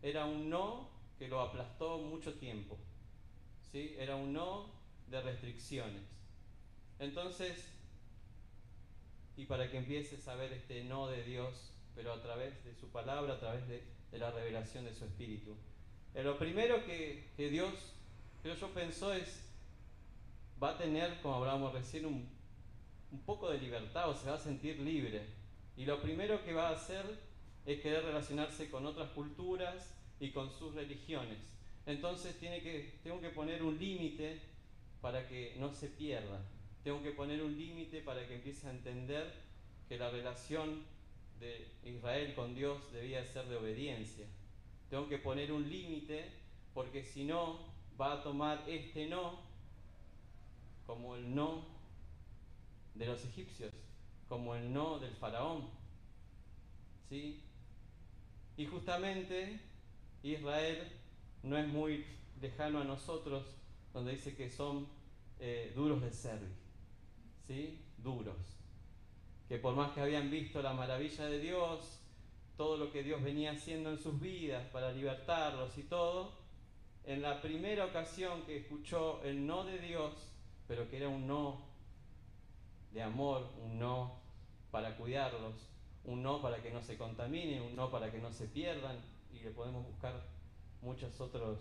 era 0.00 0.24
un 0.26 0.48
no 0.48 0.88
que 1.18 1.26
lo 1.26 1.40
aplastó 1.40 1.98
mucho 1.98 2.34
tiempo, 2.34 2.78
¿sí? 3.72 3.96
era 3.98 4.14
un 4.14 4.32
no 4.32 4.70
de 5.08 5.20
restricciones. 5.22 6.04
Entonces, 7.00 7.68
y 9.36 9.46
para 9.46 9.68
que 9.68 9.78
empieces 9.78 10.28
a 10.28 10.36
ver 10.36 10.52
este 10.52 10.84
no 10.84 11.08
de 11.08 11.24
Dios, 11.24 11.72
pero 11.96 12.12
a 12.12 12.22
través 12.22 12.64
de 12.64 12.74
su 12.76 12.90
palabra, 12.90 13.34
a 13.34 13.40
través 13.40 13.66
de, 13.66 13.82
de 14.10 14.18
la 14.18 14.30
revelación 14.30 14.84
de 14.84 14.94
su 14.94 15.04
espíritu. 15.04 15.56
Eh, 16.14 16.22
lo 16.22 16.38
primero 16.38 16.84
que, 16.84 17.28
que 17.36 17.50
Dios, 17.50 17.72
creo 18.42 18.54
yo, 18.54 18.68
pensó 18.70 19.12
es, 19.12 19.44
va 20.62 20.70
a 20.70 20.78
tener, 20.78 21.20
como 21.20 21.36
hablábamos 21.36 21.72
recién, 21.72 22.06
un, 22.06 22.28
un 23.12 23.20
poco 23.20 23.50
de 23.50 23.58
libertad 23.58 24.10
o 24.10 24.14
se 24.14 24.28
va 24.28 24.36
a 24.36 24.38
sentir 24.38 24.78
libre. 24.78 25.22
Y 25.76 25.84
lo 25.84 26.00
primero 26.00 26.42
que 26.44 26.54
va 26.54 26.68
a 26.68 26.72
hacer 26.72 27.04
es 27.66 27.80
querer 27.80 28.04
relacionarse 28.04 28.70
con 28.70 28.86
otras 28.86 29.10
culturas 29.10 29.94
y 30.20 30.30
con 30.30 30.50
sus 30.50 30.74
religiones. 30.74 31.38
Entonces 31.84 32.38
tiene 32.38 32.62
que, 32.62 32.98
tengo 33.02 33.20
que 33.20 33.30
poner 33.30 33.62
un 33.62 33.78
límite 33.78 34.40
para 35.00 35.28
que 35.28 35.54
no 35.58 35.72
se 35.72 35.88
pierda. 35.88 36.40
Tengo 36.82 37.02
que 37.02 37.10
poner 37.10 37.42
un 37.42 37.56
límite 37.56 38.00
para 38.00 38.26
que 38.26 38.36
empiece 38.36 38.66
a 38.66 38.70
entender 38.70 39.32
que 39.88 39.98
la 39.98 40.10
relación 40.10 40.84
de 41.40 41.68
Israel 41.84 42.34
con 42.34 42.54
Dios 42.54 42.92
debía 42.92 43.24
ser 43.24 43.46
de 43.46 43.56
obediencia. 43.56 44.26
Tengo 44.90 45.08
que 45.08 45.18
poner 45.18 45.52
un 45.52 45.68
límite 45.68 46.30
porque 46.74 47.02
si 47.02 47.24
no 47.24 47.58
va 48.00 48.14
a 48.14 48.22
tomar 48.22 48.64
este 48.68 49.06
no 49.06 49.40
como 50.86 51.16
el 51.16 51.34
no 51.34 51.64
de 52.94 53.06
los 53.06 53.24
egipcios, 53.24 53.72
como 54.28 54.54
el 54.54 54.72
no 54.72 54.98
del 54.98 55.14
faraón. 55.14 55.68
¿Sí? 57.08 57.42
Y 58.56 58.66
justamente 58.66 59.60
Israel 60.22 60.92
no 61.42 61.58
es 61.58 61.66
muy 61.66 62.04
lejano 62.40 62.80
a 62.80 62.84
nosotros, 62.84 63.44
donde 63.92 64.12
dice 64.12 64.34
que 64.34 64.50
son 64.50 64.86
eh, 65.38 65.72
duros 65.74 66.02
de 66.02 66.10
servir, 66.10 66.54
¿sí? 67.46 67.78
Duros. 67.98 68.36
Que 69.48 69.58
por 69.58 69.74
más 69.74 69.92
que 69.92 70.00
habían 70.00 70.30
visto 70.30 70.60
la 70.62 70.72
maravilla 70.72 71.26
de 71.26 71.38
Dios, 71.38 72.00
todo 72.56 72.76
lo 72.76 72.90
que 72.90 73.02
Dios 73.02 73.22
venía 73.22 73.52
haciendo 73.52 73.90
en 73.90 73.98
sus 73.98 74.20
vidas 74.20 74.64
para 74.72 74.92
libertarlos 74.92 75.76
y 75.78 75.82
todo, 75.82 76.32
en 77.04 77.22
la 77.22 77.40
primera 77.40 77.84
ocasión 77.84 78.42
que 78.42 78.56
escuchó 78.58 79.22
el 79.22 79.46
no 79.46 79.64
de 79.64 79.78
Dios, 79.78 80.12
pero 80.66 80.90
que 80.90 80.96
era 80.96 81.08
un 81.08 81.26
no 81.26 81.64
de 82.92 83.02
amor, 83.02 83.48
un 83.62 83.78
no 83.78 84.20
para 84.70 84.96
cuidarlos, 84.96 85.54
un 86.04 86.22
no 86.22 86.40
para 86.40 86.62
que 86.62 86.70
no 86.70 86.82
se 86.82 86.96
contaminen, 86.96 87.62
un 87.62 87.76
no 87.76 87.90
para 87.90 88.10
que 88.10 88.18
no 88.18 88.32
se 88.32 88.46
pierdan, 88.46 88.98
y 89.32 89.40
le 89.40 89.50
podemos 89.50 89.86
buscar 89.86 90.24
muchos 90.82 91.20
otros, 91.20 91.58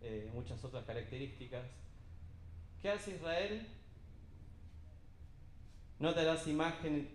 eh, 0.00 0.30
muchas 0.32 0.62
otras 0.64 0.84
características. 0.84 1.66
¿Qué 2.80 2.90
hace 2.90 3.16
Israel? 3.16 3.66
No 5.98 6.12
te 6.12 6.20
harás 6.20 6.46
imagen 6.46 7.08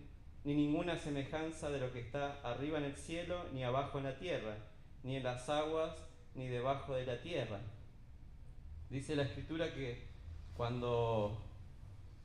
ni 0.44 0.54
ninguna 0.54 0.98
semejanza 0.98 1.70
de 1.70 1.78
lo 1.78 1.92
que 1.92 2.00
está 2.00 2.40
arriba 2.42 2.78
en 2.78 2.84
el 2.84 2.96
cielo, 2.96 3.44
ni 3.52 3.62
abajo 3.62 3.98
en 3.98 4.04
la 4.04 4.18
tierra, 4.18 4.56
ni 5.04 5.16
en 5.16 5.22
las 5.22 5.48
aguas, 5.48 5.96
ni 6.34 6.48
debajo 6.48 6.94
de 6.94 7.06
la 7.06 7.20
tierra. 7.20 7.60
Dice 8.90 9.14
la 9.14 9.22
escritura 9.22 9.72
que 9.72 10.08
cuando, 10.56 11.40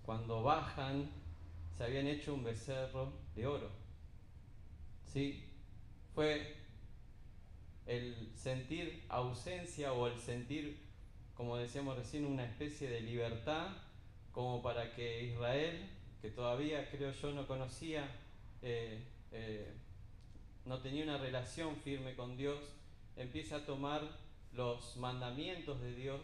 cuando 0.04 0.44
bajan 0.44 1.10
se 1.78 1.84
habían 1.84 2.08
hecho 2.08 2.34
un 2.34 2.44
becerro 2.44 3.14
de 3.36 3.46
oro. 3.46 3.70
¿Sí? 5.06 5.44
Fue 6.16 6.56
el 7.86 8.32
sentir 8.36 9.04
ausencia 9.10 9.94
o 9.94 10.08
el 10.08 10.18
sentir, 10.18 10.80
como 11.36 11.56
decíamos 11.56 11.96
recién, 11.96 12.26
una 12.26 12.46
especie 12.46 12.90
de 12.90 13.02
libertad 13.02 13.68
como 14.32 14.62
para 14.64 14.94
que 14.96 15.26
Israel 15.26 15.88
que 16.22 16.30
todavía 16.30 16.90
creo 16.90 17.12
yo 17.12 17.32
no 17.32 17.48
conocía, 17.48 18.10
eh, 18.62 19.04
eh, 19.32 19.74
no 20.66 20.80
tenía 20.80 21.04
una 21.04 21.18
relación 21.18 21.76
firme 21.78 22.16
con 22.16 22.38
Dios, 22.38 22.60
empieza 23.16 23.58
a 23.58 23.66
tomar 23.66 24.02
los 24.54 24.98
mandamientos 24.98 25.80
de 25.82 25.96
Dios, 25.96 26.22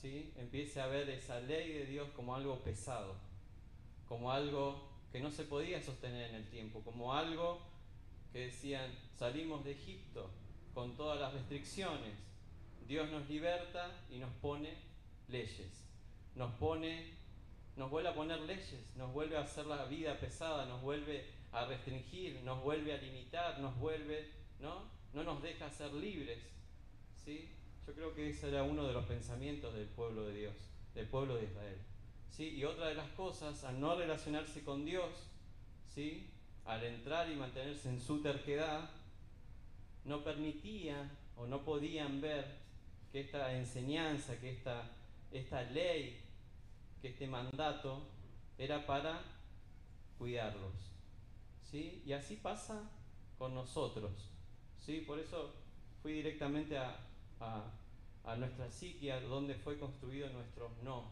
¿sí? 0.00 0.32
empieza 0.36 0.84
a 0.84 0.88
ver 0.88 1.08
esa 1.10 1.40
ley 1.40 1.72
de 1.72 1.86
Dios 1.86 2.08
como 2.16 2.34
algo 2.34 2.58
pesado, 2.60 3.14
como 4.08 4.32
algo 4.32 4.88
que 5.12 5.20
no 5.20 5.30
se 5.30 5.44
podía 5.44 5.80
sostener 5.80 6.30
en 6.30 6.36
el 6.36 6.48
tiempo, 6.48 6.80
como 6.84 7.14
algo 7.14 7.60
que 8.32 8.46
decían, 8.46 8.90
salimos 9.16 9.64
de 9.64 9.72
Egipto 9.72 10.28
con 10.74 10.96
todas 10.96 11.20
las 11.20 11.32
restricciones, 11.32 12.14
Dios 12.86 13.08
nos 13.10 13.28
liberta 13.28 13.90
y 14.10 14.18
nos 14.18 14.30
pone 14.42 14.74
leyes. 15.28 15.84
Nos 16.34 16.52
pone, 16.54 17.14
nos 17.76 17.90
vuelve 17.90 18.08
a 18.08 18.14
poner 18.14 18.40
leyes, 18.40 18.94
nos 18.96 19.12
vuelve 19.12 19.36
a 19.36 19.40
hacer 19.40 19.66
la 19.66 19.84
vida 19.86 20.18
pesada, 20.18 20.66
nos 20.66 20.80
vuelve 20.82 21.26
a 21.52 21.66
restringir, 21.66 22.40
nos 22.42 22.62
vuelve 22.62 22.92
a 22.92 22.98
limitar, 22.98 23.58
nos 23.58 23.76
vuelve, 23.78 24.30
¿no? 24.60 24.82
No 25.12 25.24
nos 25.24 25.42
deja 25.42 25.70
ser 25.70 25.92
libres. 25.92 26.38
¿Sí? 27.24 27.48
Yo 27.86 27.94
creo 27.94 28.14
que 28.14 28.30
ese 28.30 28.48
era 28.48 28.62
uno 28.62 28.86
de 28.86 28.92
los 28.92 29.04
pensamientos 29.06 29.74
del 29.74 29.86
pueblo 29.86 30.26
de 30.26 30.34
Dios, 30.34 30.54
del 30.94 31.06
pueblo 31.06 31.36
de 31.36 31.44
Israel. 31.44 31.78
¿Sí? 32.30 32.50
Y 32.50 32.64
otra 32.64 32.88
de 32.88 32.94
las 32.94 33.10
cosas, 33.10 33.64
al 33.64 33.80
no 33.80 33.94
relacionarse 33.96 34.64
con 34.64 34.84
Dios, 34.84 35.10
¿sí? 35.94 36.30
al 36.64 36.82
entrar 36.84 37.30
y 37.30 37.36
mantenerse 37.36 37.88
en 37.88 38.00
su 38.00 38.20
terquedad, 38.20 38.90
no 40.04 40.22
permitía 40.22 41.10
o 41.36 41.46
no 41.46 41.64
podían 41.64 42.20
ver 42.20 42.46
que 43.12 43.20
esta 43.20 43.54
enseñanza, 43.54 44.38
que 44.40 44.50
esta, 44.50 44.90
esta 45.30 45.62
ley, 45.62 46.23
que 47.04 47.10
este 47.10 47.26
mandato 47.26 48.00
era 48.56 48.86
para 48.86 49.20
cuidarlos. 50.16 50.72
¿sí? 51.70 52.02
Y 52.06 52.14
así 52.14 52.36
pasa 52.36 52.80
con 53.36 53.54
nosotros. 53.54 54.30
¿sí? 54.80 55.04
Por 55.06 55.18
eso 55.18 55.52
fui 56.00 56.14
directamente 56.14 56.78
a, 56.78 56.96
a, 57.40 58.36
nuestra 58.36 58.70
psiquia, 58.70 59.20
donde 59.20 59.54
fue 59.54 59.78
construido 59.78 60.30
nuestro 60.30 60.70
no. 60.82 61.04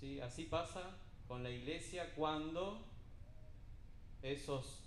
¿sí? 0.00 0.20
Así 0.20 0.46
pasa 0.46 0.96
con 1.28 1.44
la 1.44 1.50
iglesia 1.50 2.12
cuando 2.16 2.82
esos 4.20 4.80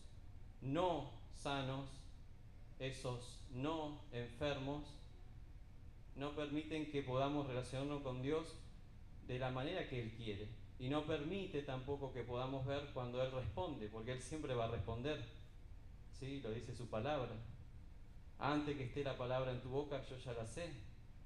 no 0.59 1.09
sanos, 1.37 1.87
esos 2.79 3.39
no 3.49 4.01
enfermos, 4.11 4.83
no 6.17 6.35
permiten 6.35 6.91
que 6.91 7.01
podamos 7.01 7.47
relacionarnos 7.47 8.01
con 8.01 8.21
Dios 8.21 8.57
de 9.27 9.39
la 9.39 9.51
manera 9.51 9.87
que 9.87 10.01
Él 10.01 10.11
quiere. 10.11 10.47
Y 10.77 10.89
no 10.89 11.05
permite 11.05 11.61
tampoco 11.61 12.11
que 12.11 12.23
podamos 12.23 12.65
ver 12.65 12.89
cuando 12.93 13.21
Él 13.23 13.31
responde, 13.31 13.87
porque 13.87 14.11
Él 14.11 14.21
siempre 14.21 14.53
va 14.53 14.65
a 14.65 14.71
responder. 14.71 15.23
¿Sí? 16.11 16.41
Lo 16.41 16.51
dice 16.51 16.75
su 16.75 16.87
palabra. 16.87 17.31
Antes 18.39 18.77
que 18.77 18.85
esté 18.85 19.03
la 19.03 19.17
palabra 19.17 19.51
en 19.51 19.61
tu 19.61 19.69
boca, 19.69 20.03
yo 20.09 20.17
ya 20.17 20.33
la 20.33 20.45
sé. 20.45 20.69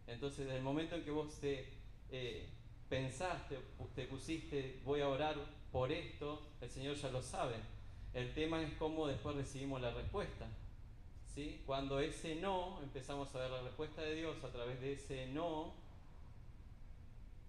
Entonces, 0.08 0.46
desde 0.46 0.58
el 0.58 0.64
momento 0.64 0.96
en 0.96 1.04
que 1.04 1.12
vos 1.12 1.40
te 1.40 1.68
eh, 2.12 2.50
pensaste, 2.88 3.58
te 3.96 4.06
pusiste, 4.06 4.82
voy 4.84 5.02
a 5.02 5.10
orar 5.10 5.36
por 5.72 5.92
esto, 5.92 6.42
el 6.62 6.70
Señor 6.70 6.96
ya 6.96 7.10
lo 7.12 7.22
sabe. 7.22 7.56
El 8.14 8.34
tema 8.34 8.62
es 8.62 8.74
cómo 8.74 9.08
después 9.08 9.36
recibimos 9.36 9.82
la 9.82 9.92
respuesta. 9.92 10.48
¿sí? 11.34 11.62
Cuando 11.66 12.00
ese 12.00 12.36
no, 12.36 12.82
empezamos 12.82 13.34
a 13.36 13.40
ver 13.40 13.52
la 13.52 13.62
respuesta 13.62 14.02
de 14.02 14.16
Dios 14.16 14.44
a 14.44 14.52
través 14.52 14.82
de 14.82 14.94
ese 14.94 15.28
no 15.28 15.74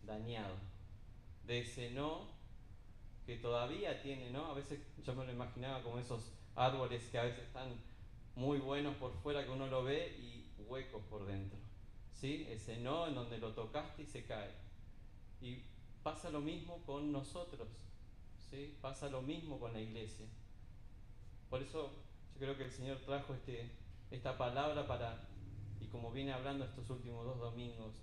dañado, 0.05 0.55
de 1.47 1.61
ese 1.61 1.91
no 1.91 2.29
que 3.27 3.37
todavía 3.37 4.03
tiene, 4.03 4.31
¿no? 4.31 4.47
A 4.47 4.55
veces 4.55 4.81
yo 5.05 5.15
me 5.15 5.25
lo 5.25 5.33
imaginaba 5.33 5.83
como 5.83 5.99
esos 5.99 6.33
árboles 6.57 7.09
que 7.11 7.19
a 7.19 7.25
veces 7.25 7.45
están 7.45 7.81
muy 8.35 8.59
buenos 8.59 8.97
por 8.97 9.13
fuera 9.23 9.45
que 9.45 9.51
uno 9.51 9.67
lo 9.67 9.85
ve 9.85 10.17
y 10.19 10.63
huecos 10.69 11.03
por 11.11 11.27
dentro. 11.27 11.59
¿Sí? 12.13 12.47
Ese 12.51 12.79
no 12.81 13.07
en 13.07 13.15
donde 13.15 13.39
lo 13.39 13.53
tocaste 13.53 14.03
y 14.03 14.07
se 14.07 14.25
cae. 14.25 14.51
Y 15.41 15.63
pasa 16.03 16.31
lo 16.31 16.41
mismo 16.41 16.83
con 16.85 17.13
nosotros. 17.13 17.69
¿Sí? 18.51 18.77
Pasa 18.81 19.09
lo 19.09 19.23
mismo 19.23 19.59
con 19.59 19.73
la 19.73 19.81
iglesia. 19.81 20.27
Por 21.49 21.63
eso 21.63 21.91
yo 22.35 22.41
creo 22.41 22.57
que 22.57 22.65
el 22.65 22.73
Señor 22.73 22.99
trajo 22.99 23.35
este, 23.35 23.71
esta 24.11 24.37
palabra 24.37 24.87
para, 24.87 25.29
y 25.81 25.87
como 25.87 26.13
viene 26.13 26.33
hablando 26.33 26.65
estos 26.65 26.89
últimos 26.91 27.25
dos 27.25 27.39
domingos, 27.39 27.95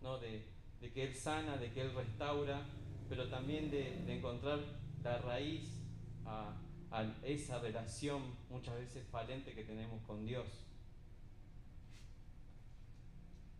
¿no? 0.00 0.18
de, 0.18 0.44
que 0.80 1.04
Él 1.04 1.14
sana, 1.14 1.56
de 1.56 1.72
que 1.72 1.82
Él 1.82 1.94
restaura, 1.94 2.66
pero 3.08 3.28
también 3.28 3.70
de, 3.70 4.12
encontrar 4.12 4.60
la 5.02 5.18
raíz 5.18 5.80
a, 6.24 6.54
a 6.90 7.04
esa 7.22 7.58
relación 7.58 8.22
muchas 8.48 8.76
veces 8.76 9.06
falente 9.08 9.54
que 9.54 9.64
tenemos 9.64 10.00
con 10.06 10.24
Dios. 10.24 10.46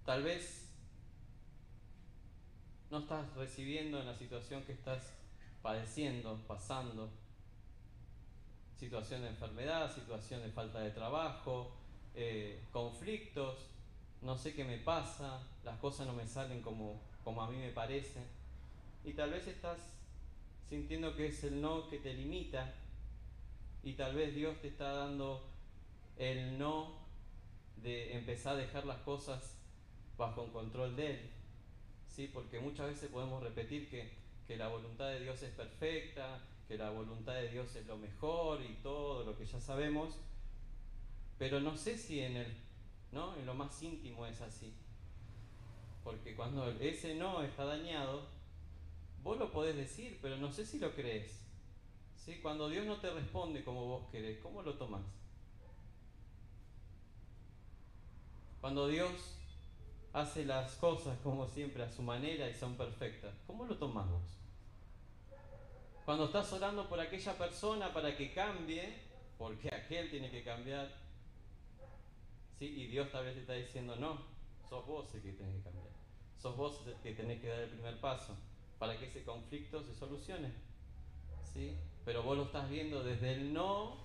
Tal 0.04 0.22
vez 0.22 0.70
no 2.90 2.98
estás 2.98 3.34
recibiendo 3.34 4.00
en 4.00 4.06
la 4.06 4.14
situación 4.14 4.62
que 4.62 4.72
estás 4.72 5.12
padeciendo, 5.62 6.40
pasando, 6.46 7.10
situación 8.76 9.22
de 9.22 9.28
enfermedad, 9.28 9.92
situación 9.92 10.42
de 10.42 10.50
falta 10.50 10.80
de 10.80 10.90
trabajo, 10.90 11.72
eh, 12.14 12.62
conflictos, 12.72 13.66
no 14.22 14.36
sé 14.36 14.54
qué 14.54 14.64
me 14.64 14.78
pasa, 14.78 15.42
las 15.64 15.78
cosas 15.78 16.06
no 16.06 16.12
me 16.12 16.26
salen 16.26 16.62
como, 16.62 17.00
como 17.26 17.42
a 17.42 17.50
mí 17.50 17.56
me 17.56 17.70
parece. 17.70 18.20
Y 19.04 19.14
tal 19.14 19.32
vez 19.32 19.48
estás 19.48 19.80
sintiendo 20.68 21.16
que 21.16 21.26
es 21.26 21.42
el 21.42 21.60
no 21.60 21.88
que 21.88 21.98
te 21.98 22.14
limita 22.14 22.72
y 23.82 23.94
tal 23.94 24.14
vez 24.14 24.32
Dios 24.32 24.60
te 24.60 24.68
está 24.68 24.92
dando 24.92 25.44
el 26.18 26.56
no 26.56 27.00
de 27.82 28.16
empezar 28.16 28.54
a 28.54 28.58
dejar 28.58 28.86
las 28.86 28.98
cosas 28.98 29.56
bajo 30.16 30.44
el 30.44 30.52
control 30.52 30.94
de 30.94 31.14
Él. 31.14 31.30
¿Sí? 32.06 32.30
Porque 32.32 32.60
muchas 32.60 32.86
veces 32.86 33.10
podemos 33.10 33.42
repetir 33.42 33.90
que, 33.90 34.08
que 34.46 34.56
la 34.56 34.68
voluntad 34.68 35.08
de 35.08 35.18
Dios 35.18 35.42
es 35.42 35.50
perfecta, 35.50 36.38
que 36.68 36.78
la 36.78 36.90
voluntad 36.90 37.34
de 37.34 37.48
Dios 37.48 37.74
es 37.74 37.88
lo 37.88 37.96
mejor 37.96 38.62
y 38.62 38.74
todo 38.84 39.24
lo 39.24 39.36
que 39.36 39.46
ya 39.46 39.60
sabemos, 39.60 40.14
pero 41.40 41.58
no 41.58 41.76
sé 41.76 41.98
si 41.98 42.20
en 42.20 42.36
el, 42.36 42.56
¿no? 43.10 43.36
En 43.36 43.46
lo 43.46 43.54
más 43.54 43.82
íntimo 43.82 44.26
es 44.26 44.40
así. 44.40 44.72
Porque 46.06 46.36
cuando 46.36 46.70
ese 46.78 47.16
no 47.16 47.42
está 47.42 47.64
dañado, 47.64 48.28
vos 49.24 49.36
lo 49.38 49.50
podés 49.50 49.74
decir, 49.74 50.20
pero 50.22 50.36
no 50.36 50.52
sé 50.52 50.64
si 50.64 50.78
lo 50.78 50.94
crees. 50.94 51.44
¿Sí? 52.14 52.38
Cuando 52.40 52.68
Dios 52.68 52.86
no 52.86 52.98
te 52.98 53.10
responde 53.10 53.64
como 53.64 53.86
vos 53.86 54.08
querés, 54.12 54.38
¿cómo 54.38 54.62
lo 54.62 54.74
tomás? 54.74 55.02
Cuando 58.60 58.86
Dios 58.86 59.10
hace 60.12 60.44
las 60.44 60.76
cosas 60.76 61.18
como 61.24 61.48
siempre 61.48 61.82
a 61.82 61.90
su 61.90 62.02
manera 62.02 62.48
y 62.48 62.54
son 62.54 62.76
perfectas, 62.76 63.34
¿cómo 63.44 63.64
lo 63.64 63.76
tomás 63.76 64.08
vos? 64.08 64.38
Cuando 66.04 66.26
estás 66.26 66.52
orando 66.52 66.88
por 66.88 67.00
aquella 67.00 67.36
persona 67.36 67.92
para 67.92 68.16
que 68.16 68.32
cambie, 68.32 68.96
porque 69.36 69.74
aquel 69.74 70.08
tiene 70.08 70.30
que 70.30 70.44
cambiar, 70.44 70.88
¿sí? 72.60 72.66
y 72.66 72.86
Dios 72.86 73.10
tal 73.10 73.24
vez 73.24 73.34
te 73.34 73.40
está 73.40 73.54
diciendo, 73.54 73.96
no, 73.96 74.20
sos 74.68 74.86
vos 74.86 75.12
el 75.12 75.22
que 75.22 75.32
tenés 75.32 75.56
que 75.56 75.62
cambiar. 75.62 75.85
Sos 76.38 76.56
vos 76.56 76.82
que 77.02 77.12
tenés 77.12 77.40
que 77.40 77.48
dar 77.48 77.60
el 77.60 77.70
primer 77.70 78.00
paso 78.00 78.36
para 78.78 78.98
que 78.98 79.06
ese 79.06 79.24
conflicto 79.24 79.82
se 79.82 79.94
solucione. 79.94 80.52
¿sí? 81.52 81.76
Pero 82.04 82.22
vos 82.22 82.36
lo 82.36 82.44
estás 82.44 82.68
viendo 82.68 83.02
desde 83.02 83.34
el 83.34 83.52
no 83.52 84.04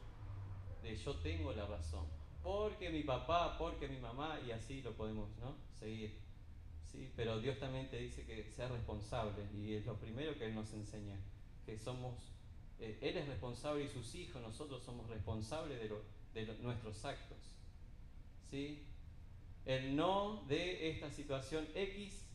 de 0.82 0.96
yo 0.96 1.16
tengo 1.18 1.54
la 1.54 1.66
razón. 1.66 2.06
Porque 2.44 2.90
mi 2.90 3.04
papá, 3.04 3.58
porque 3.58 3.88
mi 3.88 4.00
mamá, 4.00 4.40
y 4.46 4.52
así 4.52 4.82
lo 4.82 4.94
podemos 4.94 5.30
¿no? 5.38 5.56
seguir. 5.80 6.18
¿sí? 6.92 7.12
Pero 7.16 7.40
Dios 7.40 7.60
también 7.60 7.90
te 7.90 7.98
dice 7.98 8.26
que 8.26 8.44
seas 8.52 8.72
responsable 8.72 9.46
y 9.54 9.76
es 9.76 9.86
lo 9.86 9.96
primero 9.96 10.36
que 10.38 10.46
Él 10.46 10.56
nos 10.56 10.74
enseña 10.74 11.20
que 11.66 11.78
somos, 11.78 12.16
eh, 12.80 12.98
Él 13.02 13.18
es 13.18 13.28
responsable 13.28 13.84
y 13.84 13.88
sus 13.88 14.16
hijos, 14.16 14.42
nosotros 14.42 14.84
somos 14.84 15.08
responsables 15.08 15.80
de, 15.80 16.46
de 16.46 16.58
nuestros 16.60 17.06
actos. 17.06 17.38
¿sí? 18.50 18.84
El 19.66 19.96
no 19.96 20.44
de 20.48 20.90
esta 20.90 21.12
situación 21.12 21.68
X, 21.76 22.26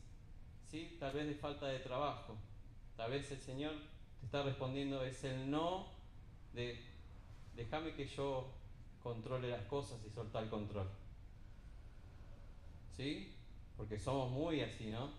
¿sí? 0.70 0.96
tal 1.00 1.12
vez 1.12 1.26
de 1.26 1.34
falta 1.34 1.66
de 1.66 1.80
trabajo, 1.80 2.36
tal 2.96 3.10
vez 3.10 3.30
el 3.32 3.40
Señor 3.40 3.74
te 4.20 4.26
está 4.26 4.42
respondiendo, 4.42 5.04
es 5.04 5.24
el 5.24 5.50
no 5.50 5.88
de 6.52 6.78
déjame 7.56 7.94
que 7.94 8.06
yo 8.06 8.52
controle 9.02 9.48
las 9.48 9.64
cosas 9.66 9.98
y 10.06 10.10
soltar 10.10 10.44
el 10.44 10.50
control. 10.50 10.88
¿Sí? 12.96 13.34
Porque 13.76 13.98
somos 13.98 14.30
muy 14.30 14.60
así, 14.60 14.90
¿no? 14.90 15.10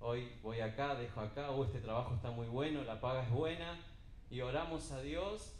Hoy 0.00 0.30
voy 0.42 0.60
acá, 0.60 0.94
dejo 0.94 1.20
acá, 1.20 1.50
o 1.50 1.64
este 1.64 1.80
trabajo 1.80 2.14
está 2.14 2.30
muy 2.30 2.48
bueno, 2.48 2.84
la 2.84 3.00
paga 3.00 3.22
es 3.22 3.30
buena, 3.30 3.78
y 4.30 4.40
oramos 4.40 4.90
a 4.92 5.00
Dios 5.00 5.54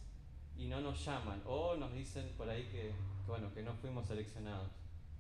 y 0.57 0.67
no 0.67 0.81
nos 0.81 1.05
llaman, 1.05 1.43
o 1.47 1.77
nos 1.77 1.93
dicen 1.93 2.33
por 2.37 2.49
ahí 2.49 2.65
que, 2.65 2.93
bueno, 3.27 3.53
que 3.55 3.63
no 3.63 3.75
fuimos 3.75 4.07
seleccionados. 4.07 4.71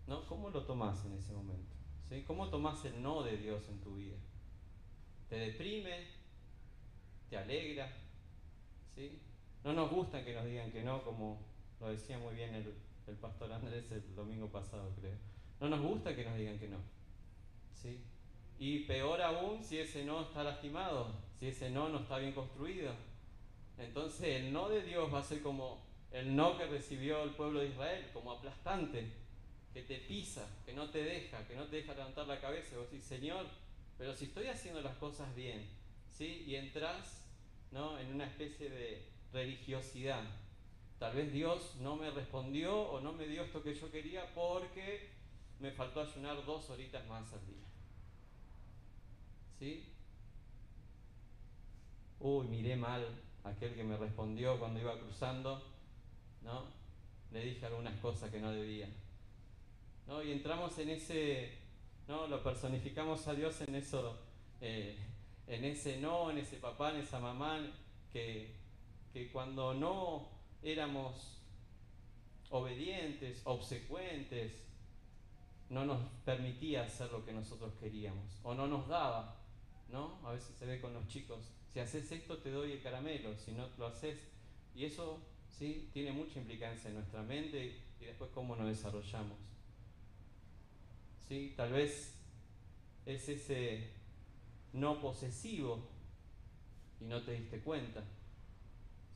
¿No? 0.06 0.24
¿Cómo 0.26 0.50
lo 0.50 0.62
tomás 0.64 1.04
en 1.04 1.14
ese 1.14 1.32
momento? 1.32 1.74
¿Sí? 2.08 2.22
¿Cómo 2.26 2.48
tomás 2.48 2.84
el 2.84 3.02
no 3.02 3.22
de 3.22 3.36
Dios 3.36 3.68
en 3.68 3.80
tu 3.80 3.96
vida? 3.96 4.16
¿Te 5.28 5.36
deprime? 5.36 6.06
¿Te 7.28 7.36
alegra? 7.36 7.92
¿Sí? 8.94 9.20
No 9.64 9.72
nos 9.72 9.90
gusta 9.90 10.24
que 10.24 10.32
nos 10.32 10.44
digan 10.44 10.70
que 10.70 10.84
no, 10.84 11.02
como 11.02 11.40
lo 11.80 11.90
decía 11.90 12.18
muy 12.18 12.34
bien 12.34 12.54
el, 12.54 13.16
pastor 13.16 13.52
Andrés 13.52 13.90
el 13.90 14.14
domingo 14.14 14.48
pasado, 14.48 14.92
creo. 15.00 15.16
No 15.60 15.68
nos 15.68 15.80
gusta 15.80 16.14
que 16.14 16.24
nos 16.24 16.36
digan 16.36 16.58
que 16.58 16.68
no. 16.68 16.78
¿Sí? 17.74 18.00
Y 18.58 18.80
peor 18.80 19.20
aún 19.22 19.62
si 19.62 19.78
ese 19.78 20.04
no 20.04 20.22
está 20.22 20.44
lastimado, 20.44 21.12
si 21.38 21.48
ese 21.48 21.70
no 21.70 21.88
no 21.88 22.00
está 22.00 22.18
bien 22.18 22.32
construido. 22.32 22.92
Entonces 23.76 24.40
el 24.40 24.52
no 24.52 24.68
de 24.68 24.82
Dios 24.82 25.12
va 25.12 25.18
a 25.18 25.24
ser 25.24 25.42
como 25.42 25.84
el 26.12 26.34
no 26.34 26.56
que 26.56 26.66
recibió 26.66 27.24
el 27.24 27.30
pueblo 27.30 27.60
de 27.60 27.68
Israel, 27.68 28.08
como 28.12 28.32
aplastante, 28.32 29.12
que 29.76 29.82
te 29.82 29.98
pisa, 29.98 30.48
que 30.64 30.72
no 30.72 30.88
te 30.88 31.04
deja, 31.04 31.46
que 31.46 31.54
no 31.54 31.66
te 31.66 31.76
deja 31.76 31.92
levantar 31.92 32.26
la 32.26 32.40
cabeza, 32.40 32.74
y 32.74 32.78
vos 32.78 33.04
Señor, 33.04 33.44
pero 33.98 34.14
si 34.14 34.24
estoy 34.24 34.46
haciendo 34.46 34.80
las 34.80 34.96
cosas 34.96 35.36
bien, 35.36 35.68
¿sí? 36.10 36.44
Y 36.46 36.56
entras 36.56 37.26
¿no? 37.72 37.98
en 37.98 38.14
una 38.14 38.24
especie 38.24 38.70
de 38.70 39.06
religiosidad. 39.34 40.24
Tal 40.98 41.14
vez 41.14 41.30
Dios 41.30 41.76
no 41.82 41.94
me 41.96 42.10
respondió 42.10 42.74
o 42.74 43.02
no 43.02 43.12
me 43.12 43.26
dio 43.26 43.42
esto 43.42 43.62
que 43.62 43.74
yo 43.74 43.90
quería 43.90 44.32
porque 44.34 45.10
me 45.60 45.70
faltó 45.72 46.00
ayunar 46.00 46.42
dos 46.46 46.70
horitas 46.70 47.06
más 47.06 47.30
al 47.34 47.46
día. 47.46 47.66
¿Sí? 49.58 49.92
Uy, 52.20 52.46
miré 52.46 52.76
mal 52.76 53.06
aquel 53.44 53.74
que 53.74 53.84
me 53.84 53.98
respondió 53.98 54.58
cuando 54.58 54.80
iba 54.80 54.98
cruzando, 54.98 55.62
¿no? 56.40 56.64
Le 57.30 57.44
dije 57.44 57.66
algunas 57.66 58.00
cosas 58.00 58.30
que 58.30 58.40
no 58.40 58.50
debía. 58.50 58.88
¿No? 60.06 60.22
Y 60.22 60.32
entramos 60.32 60.78
en 60.78 60.90
ese, 60.90 61.58
¿no? 62.08 62.26
Lo 62.26 62.42
personificamos 62.42 63.26
a 63.28 63.34
Dios 63.34 63.60
en 63.62 63.74
eso, 63.74 64.18
eh, 64.60 64.96
en 65.46 65.64
ese 65.64 65.98
no, 66.00 66.30
en 66.30 66.38
ese 66.38 66.56
papá, 66.56 66.90
en 66.90 67.00
esa 67.00 67.18
mamá, 67.18 67.60
que, 68.12 68.54
que 69.12 69.30
cuando 69.30 69.74
no 69.74 70.28
éramos 70.62 71.40
obedientes, 72.50 73.42
obsecuentes, 73.44 74.62
no 75.68 75.84
nos 75.84 76.00
permitía 76.24 76.84
hacer 76.84 77.10
lo 77.10 77.24
que 77.24 77.32
nosotros 77.32 77.74
queríamos, 77.80 78.38
o 78.44 78.54
no 78.54 78.66
nos 78.68 78.86
daba, 78.86 79.36
¿no? 79.90 80.20
A 80.24 80.32
veces 80.32 80.54
se 80.56 80.66
ve 80.66 80.80
con 80.80 80.94
los 80.94 81.06
chicos, 81.08 81.50
si 81.72 81.80
haces 81.80 82.10
esto 82.10 82.38
te 82.38 82.50
doy 82.50 82.72
el 82.72 82.82
caramelo, 82.82 83.36
si 83.36 83.52
no 83.52 83.68
lo 83.76 83.86
haces, 83.88 84.18
y 84.74 84.84
eso 84.84 85.20
¿sí? 85.50 85.90
tiene 85.92 86.12
mucha 86.12 86.38
implicancia 86.38 86.88
en 86.88 86.94
nuestra 86.94 87.22
mente 87.22 87.80
y 88.00 88.04
después 88.04 88.30
cómo 88.32 88.56
nos 88.56 88.68
desarrollamos. 88.68 89.38
¿Sí? 91.28 91.54
Tal 91.56 91.72
vez 91.72 92.14
es 93.04 93.28
ese 93.28 93.90
no 94.72 95.00
posesivo 95.00 95.80
y 97.00 97.04
no 97.04 97.22
te 97.22 97.32
diste 97.32 97.60
cuenta. 97.60 98.02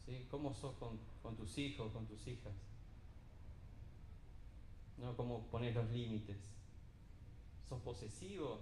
¿Sí? 0.04 0.26
¿Cómo 0.30 0.52
sos 0.52 0.74
con, 0.76 0.98
con 1.22 1.36
tus 1.36 1.56
hijos, 1.58 1.92
con 1.92 2.06
tus 2.06 2.26
hijas? 2.26 2.52
¿No? 4.98 5.16
¿Cómo 5.16 5.46
pones 5.46 5.74
los 5.74 5.90
límites? 5.90 6.38
¿Sos 7.68 7.80
posesivo? 7.82 8.60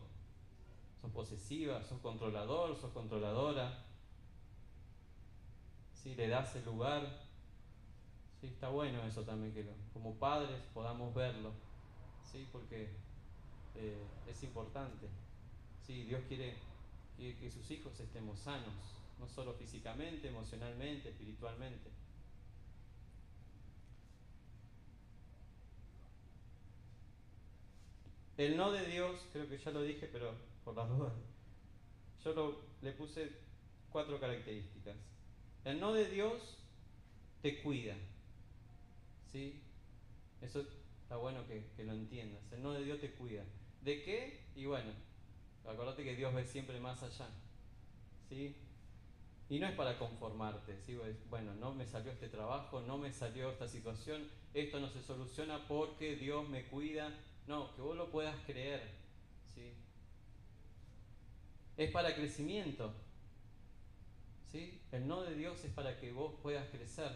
¿Sos 1.01 1.11
posesiva? 1.11 1.83
¿Sos 1.85 2.01
controlador? 2.01 2.77
¿Sos 2.77 2.93
controladora? 2.93 3.85
¿Sí? 5.95 6.15
¿Le 6.15 6.29
das 6.29 6.55
el 6.57 6.65
lugar? 6.65 7.29
Sí, 8.41 8.47
está 8.47 8.69
bueno 8.69 9.03
eso 9.05 9.23
también, 9.23 9.53
que 9.53 9.67
como 9.93 10.15
padres 10.15 10.63
podamos 10.73 11.13
verlo, 11.13 11.51
¿sí? 12.31 12.47
porque 12.53 12.89
eh, 13.79 13.97
es 14.29 14.43
importante. 14.43 15.07
Sí, 15.87 16.05
Dios 16.05 16.23
quiere 16.29 16.55
que 17.17 17.51
sus 17.51 17.69
hijos 17.71 17.99
estemos 17.99 18.39
sanos, 18.39 18.75
no 19.19 19.29
solo 19.29 19.55
físicamente, 19.55 20.29
emocionalmente, 20.29 21.09
espiritualmente. 21.09 21.91
El 28.37 28.57
no 28.57 28.71
de 28.71 28.87
Dios, 28.87 29.21
creo 29.33 29.49
que 29.49 29.59
ya 29.59 29.73
lo 29.73 29.83
dije, 29.83 30.09
pero 30.13 30.33
por 30.65 30.77
las 30.77 30.89
dudas, 30.89 31.13
yo 32.25 32.63
le 32.83 32.93
puse 32.93 33.33
cuatro 33.91 34.21
características. 34.21 34.95
El 35.65 35.81
no 35.81 35.93
de 35.93 36.09
Dios 36.09 36.57
te 37.43 37.61
cuida. 37.63 37.97
¿Sí? 39.33 39.61
Eso 40.41 40.65
está 41.03 41.17
bueno 41.17 41.45
que, 41.49 41.65
que, 41.77 41.83
lo 41.83 41.93
entiendas. 41.93 42.41
El 42.53 42.63
no 42.63 42.73
de 42.73 42.85
Dios 42.85 43.01
te 43.01 43.11
cuida. 43.11 43.43
¿De 43.89 44.03
qué? 44.03 44.39
Y 44.55 44.67
bueno, 44.67 44.93
acordate 45.67 46.05
que 46.05 46.15
Dios 46.15 46.35
ve 46.35 46.45
siempre 46.45 46.79
más 46.79 47.03
allá. 47.03 47.27
¿Sí? 48.29 48.55
Y 49.49 49.59
no 49.59 49.67
es 49.67 49.75
para 49.77 49.99
conformarte, 49.99 50.79
¿sí? 50.83 50.95
bueno, 51.31 51.55
no 51.55 51.73
me 51.73 51.87
salió 51.87 52.13
este 52.13 52.29
trabajo, 52.29 52.83
no 52.83 52.99
me 52.99 53.11
salió 53.11 53.51
esta 53.51 53.67
situación, 53.67 54.29
esto 54.53 54.79
no 54.79 54.91
se 54.91 55.03
soluciona 55.03 55.67
porque 55.67 56.17
Dios 56.17 56.47
me 56.51 56.67
cuida. 56.67 57.19
No, 57.47 57.75
que 57.75 57.81
vos 57.81 57.97
lo 57.97 58.11
puedas 58.11 58.37
creer. 58.45 58.83
¿sí? 59.55 59.73
Es 61.79 61.91
para 61.91 62.15
crecimiento. 62.15 62.93
¿sí? 64.53 64.83
El 64.93 65.09
no 65.09 65.23
de 65.23 65.35
Dios 65.35 65.65
es 65.65 65.73
para 65.73 65.99
que 65.99 66.13
vos 66.13 66.35
puedas 66.43 66.69
crecer. 66.69 67.13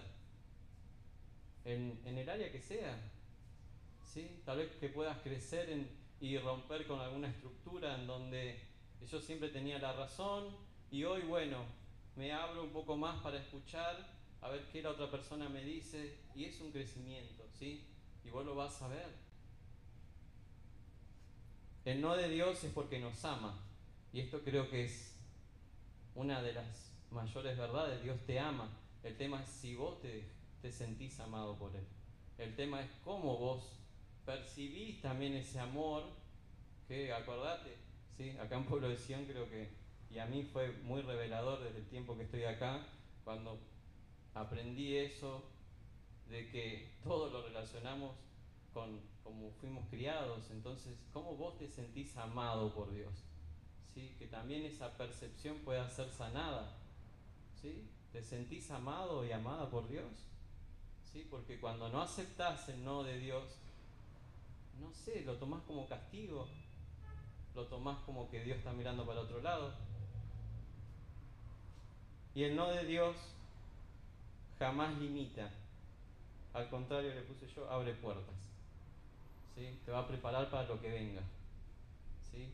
En, 1.66 2.00
en 2.06 2.16
el 2.16 2.30
área 2.30 2.50
que 2.50 2.62
sea. 2.62 2.98
¿sí? 4.10 4.40
Tal 4.46 4.56
vez 4.56 4.70
que 4.76 4.88
puedas 4.88 5.18
crecer 5.18 5.68
en, 5.68 6.01
y 6.22 6.38
romper 6.38 6.86
con 6.86 7.00
alguna 7.00 7.26
estructura 7.26 7.96
en 7.96 8.06
donde 8.06 8.56
yo 9.10 9.20
siempre 9.20 9.48
tenía 9.48 9.80
la 9.80 9.92
razón 9.92 10.56
y 10.88 11.02
hoy, 11.02 11.22
bueno, 11.22 11.64
me 12.14 12.32
abro 12.32 12.62
un 12.62 12.70
poco 12.70 12.96
más 12.96 13.20
para 13.22 13.40
escuchar, 13.40 14.08
a 14.40 14.48
ver 14.48 14.68
qué 14.70 14.82
la 14.82 14.90
otra 14.90 15.10
persona 15.10 15.48
me 15.48 15.64
dice, 15.64 16.18
y 16.36 16.44
es 16.44 16.60
un 16.60 16.70
crecimiento, 16.70 17.44
¿sí? 17.58 17.88
Y 18.24 18.30
vos 18.30 18.46
lo 18.46 18.54
vas 18.54 18.80
a 18.82 18.86
ver. 18.86 19.08
El 21.84 22.00
no 22.00 22.14
de 22.14 22.28
Dios 22.28 22.62
es 22.62 22.72
porque 22.72 23.00
nos 23.00 23.24
ama. 23.24 23.58
Y 24.12 24.20
esto 24.20 24.42
creo 24.44 24.70
que 24.70 24.84
es 24.84 25.16
una 26.14 26.40
de 26.40 26.52
las 26.52 26.92
mayores 27.10 27.58
verdades. 27.58 28.00
Dios 28.00 28.20
te 28.26 28.38
ama. 28.38 28.70
El 29.02 29.16
tema 29.16 29.42
es 29.42 29.48
si 29.48 29.74
vos 29.74 30.00
te, 30.00 30.30
te 30.60 30.70
sentís 30.70 31.18
amado 31.18 31.58
por 31.58 31.74
Él. 31.74 31.84
El 32.38 32.54
tema 32.54 32.80
es 32.80 32.90
cómo 33.02 33.36
vos 33.38 33.81
percibís 34.24 35.00
también 35.00 35.34
ese 35.34 35.58
amor. 35.58 36.04
Que 36.88 37.12
acordate, 37.12 37.76
¿sí? 38.16 38.30
acá 38.38 38.56
en 38.56 38.66
Pueblo 38.66 38.88
de 38.88 38.98
Sion 38.98 39.24
creo 39.24 39.48
que, 39.48 39.70
y 40.10 40.18
a 40.18 40.26
mí 40.26 40.42
fue 40.42 40.72
muy 40.82 41.00
revelador 41.00 41.62
desde 41.62 41.78
el 41.78 41.86
tiempo 41.86 42.16
que 42.16 42.24
estoy 42.24 42.44
acá, 42.44 42.86
cuando 43.24 43.58
aprendí 44.34 44.96
eso 44.96 45.42
de 46.28 46.50
que 46.50 46.90
todo 47.02 47.30
lo 47.30 47.42
relacionamos 47.42 48.16
con 48.74 49.00
como 49.22 49.50
fuimos 49.52 49.86
criados. 49.88 50.50
Entonces, 50.50 50.98
¿cómo 51.12 51.36
vos 51.36 51.58
te 51.58 51.68
sentís 51.68 52.16
amado 52.16 52.74
por 52.74 52.92
Dios? 52.92 53.12
¿Sí? 53.94 54.14
Que 54.18 54.26
también 54.26 54.64
esa 54.64 54.96
percepción 54.96 55.58
pueda 55.58 55.88
ser 55.88 56.10
sanada. 56.10 56.76
¿Sí? 57.60 57.88
¿Te 58.12 58.22
sentís 58.22 58.70
amado 58.70 59.24
y 59.24 59.32
amada 59.32 59.70
por 59.70 59.88
Dios? 59.88 60.26
¿Sí? 61.04 61.26
Porque 61.30 61.60
cuando 61.60 61.88
no 61.88 62.02
aceptás 62.02 62.68
el 62.68 62.84
no 62.84 63.02
de 63.02 63.18
Dios, 63.18 63.58
no 64.80 64.92
sé, 64.92 65.22
lo 65.24 65.36
tomás 65.36 65.62
como 65.66 65.88
castigo, 65.88 66.48
lo 67.54 67.66
tomás 67.66 67.98
como 68.04 68.30
que 68.30 68.42
Dios 68.42 68.58
está 68.58 68.72
mirando 68.72 69.06
para 69.06 69.20
otro 69.20 69.40
lado. 69.40 69.72
Y 72.34 72.44
el 72.44 72.56
no 72.56 72.70
de 72.70 72.84
Dios 72.84 73.16
jamás 74.58 74.96
limita. 74.98 75.50
Al 76.54 76.68
contrario, 76.68 77.14
le 77.14 77.22
puse 77.22 77.46
yo, 77.46 77.70
abre 77.70 77.94
puertas. 77.94 78.34
¿sí? 79.54 79.78
Te 79.84 79.92
va 79.92 80.00
a 80.00 80.08
preparar 80.08 80.50
para 80.50 80.68
lo 80.68 80.80
que 80.80 80.90
venga. 80.90 81.22
¿sí? 82.30 82.48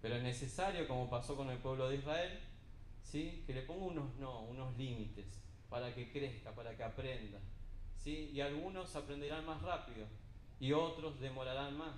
Pero 0.00 0.16
es 0.16 0.22
necesario, 0.22 0.86
como 0.88 1.10
pasó 1.10 1.36
con 1.36 1.50
el 1.50 1.58
pueblo 1.58 1.88
de 1.88 1.96
Israel, 1.96 2.38
¿sí? 3.02 3.42
que 3.46 3.54
le 3.54 3.62
ponga 3.62 3.84
unos 3.84 4.14
no, 4.16 4.40
unos 4.44 4.76
límites, 4.76 5.26
para 5.68 5.94
que 5.94 6.10
crezca, 6.10 6.52
para 6.52 6.76
que 6.76 6.84
aprenda. 6.84 7.38
¿sí? 7.96 8.30
Y 8.32 8.40
algunos 8.40 8.94
aprenderán 8.96 9.44
más 9.44 9.60
rápido 9.60 10.06
y 10.60 10.72
otros 10.72 11.20
demorarán 11.20 11.76
más. 11.76 11.94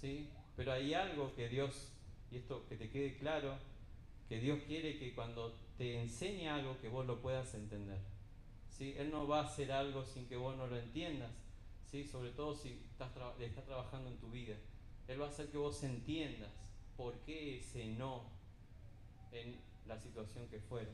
¿sí? 0.00 0.28
Pero 0.56 0.72
hay 0.72 0.94
algo 0.94 1.34
que 1.34 1.48
Dios, 1.48 1.92
y 2.30 2.36
esto 2.36 2.66
que 2.68 2.76
te 2.76 2.90
quede 2.90 3.16
claro, 3.16 3.54
que 4.28 4.40
Dios 4.40 4.60
quiere 4.66 4.98
que 4.98 5.14
cuando 5.14 5.54
te 5.76 6.00
enseñe 6.00 6.48
algo 6.48 6.78
que 6.80 6.88
vos 6.88 7.06
lo 7.06 7.20
puedas 7.20 7.54
entender. 7.54 7.98
¿sí? 8.70 8.94
Él 8.98 9.10
no 9.10 9.26
va 9.26 9.40
a 9.40 9.44
hacer 9.44 9.72
algo 9.72 10.04
sin 10.04 10.26
que 10.26 10.36
vos 10.36 10.56
no 10.56 10.66
lo 10.66 10.76
entiendas. 10.76 11.30
¿sí? 11.90 12.04
sobre 12.04 12.30
todo 12.30 12.54
si 12.54 12.70
estás, 12.90 13.10
estás 13.40 13.64
trabajando 13.64 14.10
en 14.10 14.18
tu 14.18 14.30
vida. 14.30 14.56
Él 15.06 15.20
va 15.20 15.26
a 15.26 15.30
hacer 15.30 15.48
que 15.48 15.56
vos 15.56 15.82
entiendas 15.82 16.50
por 16.96 17.14
qué 17.20 17.58
ese 17.58 17.86
no 17.86 18.24
en 19.32 19.56
la 19.86 19.98
situación 19.98 20.46
que 20.48 20.60
fuera. 20.60 20.90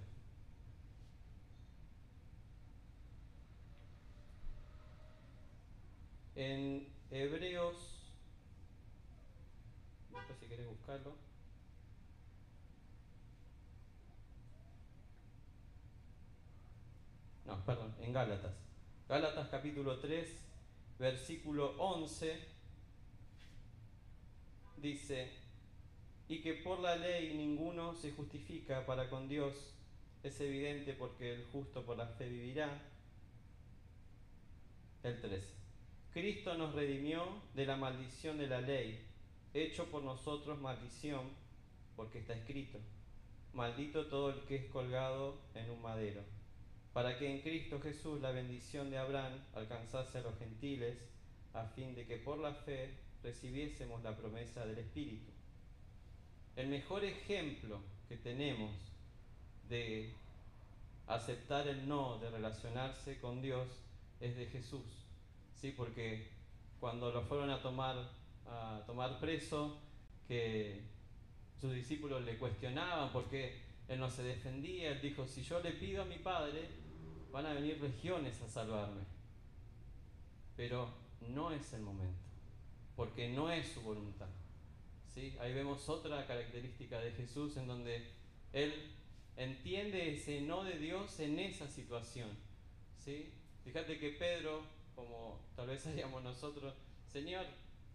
En 6.36 6.88
Hebreos, 7.10 7.76
después 10.10 10.38
si 10.40 10.46
querés 10.46 10.66
buscarlo. 10.66 11.14
No, 17.46 17.64
perdón, 17.64 17.94
en 18.00 18.12
Gálatas. 18.12 18.54
Gálatas 19.08 19.48
capítulo 19.48 20.00
3, 20.00 20.28
versículo 20.98 21.76
11, 21.78 22.40
dice, 24.78 25.30
y 26.26 26.40
que 26.40 26.54
por 26.54 26.80
la 26.80 26.96
ley 26.96 27.36
ninguno 27.36 27.94
se 27.94 28.12
justifica 28.12 28.84
para 28.86 29.08
con 29.08 29.28
Dios, 29.28 29.74
es 30.22 30.40
evidente 30.40 30.94
porque 30.94 31.34
el 31.34 31.44
justo 31.52 31.84
por 31.84 31.96
la 31.98 32.06
fe 32.06 32.28
vivirá. 32.28 32.82
El 35.02 35.20
13. 35.20 35.63
Cristo 36.14 36.56
nos 36.56 36.72
redimió 36.76 37.24
de 37.54 37.66
la 37.66 37.74
maldición 37.74 38.38
de 38.38 38.46
la 38.46 38.60
ley, 38.60 39.04
hecho 39.52 39.90
por 39.90 40.04
nosotros 40.04 40.60
maldición, 40.60 41.28
porque 41.96 42.20
está 42.20 42.34
escrito, 42.34 42.78
maldito 43.52 44.06
todo 44.06 44.30
el 44.30 44.42
que 44.42 44.54
es 44.54 44.66
colgado 44.66 45.36
en 45.56 45.68
un 45.70 45.82
madero, 45.82 46.22
para 46.92 47.18
que 47.18 47.28
en 47.28 47.40
Cristo 47.40 47.80
Jesús 47.80 48.20
la 48.20 48.30
bendición 48.30 48.92
de 48.92 48.98
Abraham 48.98 49.40
alcanzase 49.56 50.18
a 50.18 50.20
los 50.20 50.38
gentiles, 50.38 50.96
a 51.52 51.64
fin 51.64 51.96
de 51.96 52.06
que 52.06 52.18
por 52.18 52.38
la 52.38 52.54
fe 52.54 52.94
recibiésemos 53.24 54.00
la 54.04 54.16
promesa 54.16 54.64
del 54.64 54.78
Espíritu. 54.78 55.32
El 56.54 56.68
mejor 56.68 57.04
ejemplo 57.04 57.80
que 58.08 58.18
tenemos 58.18 58.70
de 59.68 60.12
aceptar 61.08 61.66
el 61.66 61.88
no, 61.88 62.18
de 62.20 62.30
relacionarse 62.30 63.18
con 63.18 63.42
Dios, 63.42 63.66
es 64.20 64.36
de 64.36 64.46
Jesús. 64.46 65.03
¿Sí? 65.54 65.72
Porque 65.76 66.28
cuando 66.80 67.10
lo 67.10 67.22
fueron 67.22 67.50
a 67.50 67.62
tomar, 67.62 68.10
a 68.46 68.82
tomar 68.86 69.18
preso, 69.18 69.78
que 70.26 70.82
sus 71.60 71.72
discípulos 71.72 72.24
le 72.24 72.36
cuestionaban 72.38 73.12
porque 73.12 73.62
él 73.88 74.00
no 74.00 74.10
se 74.10 74.22
defendía, 74.22 74.92
él 74.92 75.00
dijo, 75.00 75.26
si 75.26 75.42
yo 75.42 75.60
le 75.60 75.72
pido 75.72 76.02
a 76.02 76.06
mi 76.06 76.18
Padre, 76.18 76.68
van 77.30 77.46
a 77.46 77.52
venir 77.52 77.80
regiones 77.80 78.40
a 78.42 78.48
salvarme. 78.48 79.02
Pero 80.56 80.88
no 81.28 81.50
es 81.52 81.72
el 81.72 81.82
momento, 81.82 82.24
porque 82.96 83.28
no 83.28 83.50
es 83.50 83.68
su 83.68 83.82
voluntad. 83.82 84.28
¿sí? 85.12 85.36
Ahí 85.40 85.52
vemos 85.52 85.88
otra 85.88 86.26
característica 86.26 87.00
de 87.00 87.12
Jesús 87.12 87.56
en 87.56 87.66
donde 87.66 88.06
él 88.52 88.72
entiende 89.36 90.14
ese 90.14 90.40
no 90.42 90.64
de 90.64 90.78
Dios 90.78 91.18
en 91.20 91.38
esa 91.38 91.68
situación. 91.68 92.28
¿sí? 92.98 93.32
Fíjate 93.64 93.98
que 93.98 94.10
Pedro, 94.10 94.62
como 94.94 95.40
tal 95.56 95.68
vez 95.68 95.86
haríamos 95.88 96.22
nosotros, 96.22 96.74
Señor, 97.06 97.46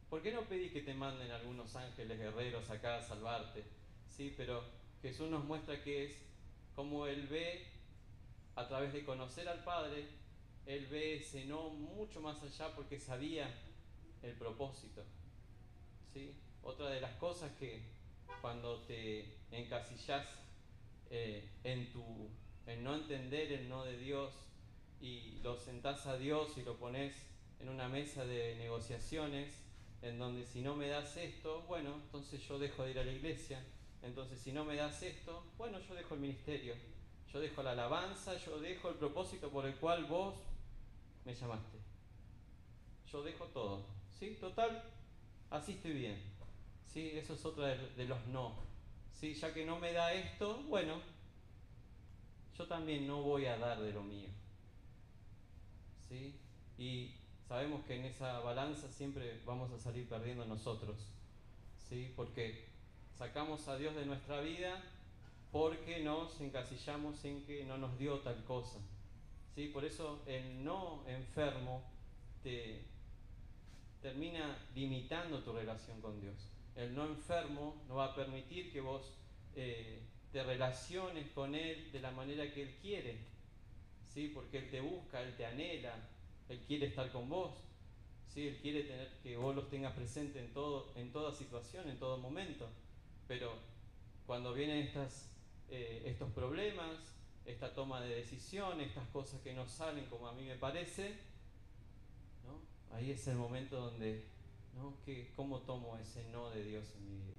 ¿por 0.09 0.21
qué 0.21 0.31
no 0.31 0.41
pedí 0.43 0.69
que 0.69 0.81
te 0.81 0.93
manden 0.93 1.31
algunos 1.31 1.75
ángeles 1.75 2.17
guerreros 2.17 2.69
acá 2.69 2.97
a 2.97 3.01
salvarte? 3.01 3.63
Sí, 4.07 4.33
pero 4.35 4.63
Jesús 5.01 5.29
nos 5.29 5.43
muestra 5.45 5.81
que 5.83 6.05
es 6.05 6.25
como 6.75 7.07
Él 7.07 7.27
ve 7.27 7.65
a 8.55 8.67
través 8.67 8.93
de 8.93 9.05
conocer 9.05 9.47
al 9.47 9.63
Padre, 9.63 10.05
Él 10.65 10.87
ve 10.87 11.17
ese 11.17 11.45
no 11.45 11.69
mucho 11.69 12.21
más 12.21 12.41
allá 12.43 12.75
porque 12.75 12.99
sabía 12.99 13.53
el 14.21 14.33
propósito. 14.33 15.03
¿sí? 16.13 16.35
Otra 16.63 16.89
de 16.89 17.01
las 17.01 17.13
cosas 17.13 17.51
que 17.57 17.83
cuando 18.41 18.81
te 18.81 19.37
encasillas 19.51 20.27
eh, 21.09 21.49
en, 21.63 21.91
tu, 21.91 22.29
en 22.67 22.83
no 22.83 22.95
entender 22.95 23.51
el 23.51 23.69
no 23.69 23.83
de 23.83 23.97
Dios 23.97 24.33
y 25.01 25.39
lo 25.43 25.57
sentás 25.57 26.05
a 26.07 26.17
Dios 26.17 26.57
y 26.57 26.63
lo 26.63 26.77
pones 26.77 27.15
en 27.59 27.69
una 27.69 27.87
mesa 27.87 28.25
de 28.25 28.55
negociaciones, 28.55 29.53
en 30.01 30.17
donde 30.17 30.45
si 30.45 30.61
no 30.61 30.75
me 30.75 30.87
das 30.87 31.17
esto, 31.17 31.63
bueno, 31.67 31.95
entonces 31.95 32.41
yo 32.47 32.57
dejo 32.57 32.83
de 32.83 32.91
ir 32.91 32.99
a 32.99 33.03
la 33.03 33.11
iglesia, 33.11 33.63
entonces 34.01 34.39
si 34.39 34.51
no 34.51 34.63
me 34.63 34.75
das 34.75 35.01
esto, 35.03 35.43
bueno, 35.57 35.79
yo 35.79 35.95
dejo 35.95 36.15
el 36.15 36.21
ministerio, 36.21 36.73
yo 37.31 37.39
dejo 37.39 37.61
la 37.63 37.71
alabanza, 37.71 38.37
yo 38.37 38.59
dejo 38.59 38.89
el 38.89 38.95
propósito 38.95 39.49
por 39.49 39.65
el 39.65 39.75
cual 39.75 40.05
vos 40.05 40.35
me 41.25 41.35
llamaste. 41.35 41.77
Yo 43.11 43.23
dejo 43.23 43.45
todo, 43.45 43.85
¿sí? 44.17 44.37
Total, 44.39 44.83
así 45.49 45.73
estoy 45.73 45.93
bien. 45.93 46.21
¿Sí? 46.85 47.11
Eso 47.13 47.33
es 47.35 47.45
otra 47.45 47.67
de, 47.67 48.05
los 48.05 48.25
no. 48.27 48.55
¿Sí? 49.13 49.33
Ya 49.33 49.53
que 49.53 49.65
no 49.65 49.79
me 49.79 49.93
da 49.93 50.13
esto, 50.13 50.63
bueno, 50.67 51.01
yo 52.57 52.67
también 52.67 53.05
no 53.05 53.21
voy 53.21 53.45
a 53.45 53.57
dar 53.57 53.79
de 53.79 53.91
lo 53.91 54.01
mío. 54.01 54.29
¿Sí? 56.09 56.35
Y 56.77 57.15
sabemos 57.47 57.85
que 57.85 57.95
en 57.95 58.05
esa 58.05 58.39
balanza 58.39 58.91
siempre 58.91 59.41
vamos 59.45 59.71
a 59.71 59.77
salir 59.79 60.07
perdiendo 60.09 60.45
nosotros, 60.45 60.97
¿sí? 61.87 62.11
Porque 62.15 62.67
sacamos 63.15 63.67
a 63.67 63.77
Dios 63.77 63.95
de 63.95 64.05
nuestra 64.05 64.41
vida 64.41 64.83
porque 65.51 66.03
nos 66.03 66.39
encasillamos 66.41 67.23
en 67.25 67.43
que 67.45 67.63
no 67.65 67.77
nos 67.77 67.97
dio 67.97 68.19
tal 68.19 68.43
cosa, 68.43 68.79
¿sí? 69.55 69.67
Por 69.67 69.85
eso 69.85 70.21
el 70.25 70.63
no 70.63 71.03
enfermo 71.07 71.83
te 72.43 72.85
termina 74.01 74.57
limitando 74.75 75.43
tu 75.43 75.51
relación 75.51 76.01
con 76.01 76.19
Dios. 76.21 76.35
El 76.75 76.95
no 76.95 77.05
enfermo 77.05 77.83
no 77.87 77.95
va 77.95 78.05
a 78.05 78.15
permitir 78.15 78.71
que 78.71 78.79
vos 78.79 79.13
eh, 79.55 80.01
te 80.31 80.43
relaciones 80.43 81.29
con 81.31 81.55
Él 81.55 81.91
de 81.91 81.99
la 81.99 82.11
manera 82.11 82.51
que 82.53 82.61
Él 82.61 82.77
quiere, 82.81 83.17
¿sí? 84.13 84.31
Porque 84.33 84.57
Él 84.59 84.69
te 84.69 84.81
busca, 84.81 85.21
Él 85.21 85.35
te 85.37 85.45
anhela, 85.45 85.95
él 86.49 86.59
quiere 86.67 86.87
estar 86.87 87.11
con 87.11 87.29
vos. 87.29 87.53
¿sí? 88.27 88.47
Él 88.47 88.57
quiere 88.61 88.83
tener, 88.83 89.07
que 89.23 89.37
vos 89.37 89.55
los 89.55 89.69
tengas 89.69 89.93
presente 89.93 90.39
en, 90.39 90.51
todo, 90.51 90.91
en 90.95 91.11
toda 91.11 91.31
situación, 91.31 91.87
en 91.87 91.97
todo 91.97 92.17
momento. 92.17 92.67
Pero 93.27 93.53
cuando 94.25 94.53
vienen 94.53 94.79
estas, 94.79 95.29
eh, 95.69 96.03
estos 96.05 96.31
problemas, 96.31 96.97
esta 97.45 97.73
toma 97.73 98.01
de 98.01 98.15
decisión, 98.15 98.81
estas 98.81 99.07
cosas 99.09 99.39
que 99.41 99.53
no 99.53 99.67
salen 99.67 100.05
como 100.07 100.27
a 100.27 100.33
mí 100.33 100.43
me 100.43 100.55
parece, 100.55 101.15
¿no? 102.45 102.95
ahí 102.95 103.11
es 103.11 103.27
el 103.27 103.37
momento 103.37 103.79
donde, 103.79 104.25
¿no? 104.75 104.97
que, 105.05 105.31
¿cómo 105.35 105.59
tomo 105.61 105.97
ese 105.97 106.27
no 106.29 106.49
de 106.49 106.63
Dios 106.63 106.85
en 106.95 107.09
mi 107.09 107.17
vida? 107.25 107.38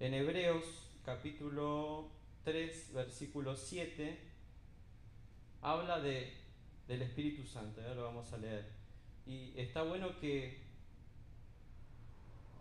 En 0.00 0.14
Hebreos 0.14 0.64
capítulo 1.04 2.08
3, 2.44 2.92
versículo 2.94 3.56
7, 3.56 4.16
habla 5.60 5.98
de, 5.98 6.32
del 6.86 7.02
Espíritu 7.02 7.44
Santo, 7.44 7.80
ya 7.80 7.94
lo 7.94 8.04
vamos 8.04 8.32
a 8.32 8.38
leer. 8.38 8.64
Y 9.26 9.58
está 9.58 9.82
bueno 9.82 10.16
que 10.20 10.62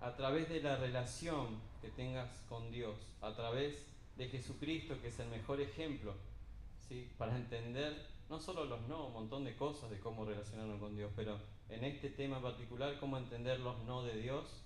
a 0.01 0.15
través 0.15 0.49
de 0.49 0.63
la 0.63 0.77
relación 0.77 1.61
que 1.79 1.89
tengas 1.89 2.41
con 2.49 2.71
Dios, 2.71 2.97
a 3.21 3.35
través 3.35 3.85
de 4.17 4.29
Jesucristo, 4.29 4.99
que 4.99 5.09
es 5.09 5.19
el 5.19 5.29
mejor 5.29 5.61
ejemplo, 5.61 6.15
¿sí? 6.89 7.07
para 7.19 7.35
entender 7.35 8.03
no 8.31 8.39
solo 8.39 8.65
los 8.65 8.81
no, 8.87 9.09
un 9.09 9.13
montón 9.13 9.45
de 9.45 9.55
cosas 9.55 9.91
de 9.91 9.99
cómo 9.99 10.25
relacionarnos 10.25 10.79
con 10.79 10.95
Dios, 10.95 11.11
pero 11.15 11.37
en 11.69 11.83
este 11.83 12.09
tema 12.09 12.37
en 12.37 12.43
particular, 12.43 12.99
cómo 12.99 13.15
entender 13.15 13.59
los 13.59 13.77
no 13.83 14.01
de 14.01 14.17
Dios, 14.17 14.63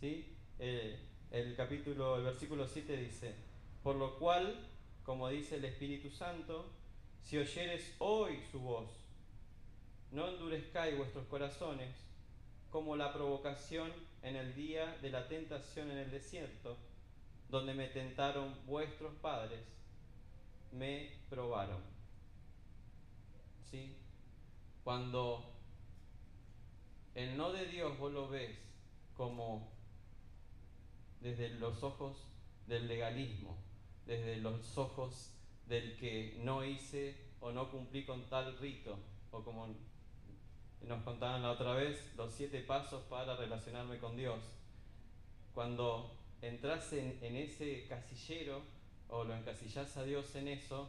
¿sí? 0.00 0.34
Eh, 0.58 0.98
el 1.32 1.56
capítulo, 1.56 2.16
el 2.16 2.24
versículo 2.24 2.68
7 2.68 2.94
dice, 2.94 3.34
por 3.82 3.96
lo 3.96 4.18
cual, 4.18 4.54
como 5.02 5.28
dice 5.30 5.56
el 5.56 5.64
Espíritu 5.64 6.10
Santo, 6.10 6.70
si 7.22 7.38
oyeres 7.38 7.94
hoy 7.98 8.38
su 8.50 8.60
voz, 8.60 8.90
no 10.10 10.28
endurezcáis 10.28 10.96
vuestros 10.96 11.26
corazones 11.28 11.96
como 12.70 12.96
la 12.96 13.14
provocación 13.14 13.90
en 14.22 14.36
el 14.36 14.54
día 14.54 14.98
de 15.00 15.10
la 15.10 15.26
tentación 15.26 15.90
en 15.90 15.98
el 15.98 16.10
desierto, 16.10 16.76
donde 17.48 17.72
me 17.72 17.88
tentaron 17.88 18.54
vuestros 18.66 19.14
padres, 19.14 19.60
me 20.70 21.12
probaron. 21.30 21.80
¿Sí? 23.70 23.96
Cuando 24.84 25.50
el 27.14 27.38
no 27.38 27.52
de 27.52 27.66
Dios 27.66 27.98
vos 27.98 28.12
lo 28.12 28.28
ves 28.28 28.50
como 29.16 29.71
desde 31.22 31.50
los 31.50 31.82
ojos 31.82 32.16
del 32.66 32.88
legalismo, 32.88 33.56
desde 34.06 34.38
los 34.38 34.76
ojos 34.76 35.30
del 35.66 35.96
que 35.96 36.36
no 36.42 36.64
hice 36.64 37.16
o 37.40 37.52
no 37.52 37.70
cumplí 37.70 38.04
con 38.04 38.28
tal 38.28 38.58
rito, 38.58 38.98
o 39.30 39.42
como 39.42 39.68
nos 40.82 41.02
contaban 41.02 41.42
la 41.42 41.52
otra 41.52 41.74
vez, 41.74 42.12
los 42.16 42.32
siete 42.32 42.60
pasos 42.60 43.02
para 43.04 43.36
relacionarme 43.36 43.98
con 43.98 44.16
Dios. 44.16 44.40
Cuando 45.54 46.10
entras 46.40 46.92
en, 46.92 47.18
en 47.22 47.36
ese 47.36 47.86
casillero 47.86 48.62
o 49.08 49.24
lo 49.24 49.34
encasillas 49.34 49.96
a 49.96 50.02
Dios 50.02 50.34
en 50.34 50.48
eso, 50.48 50.88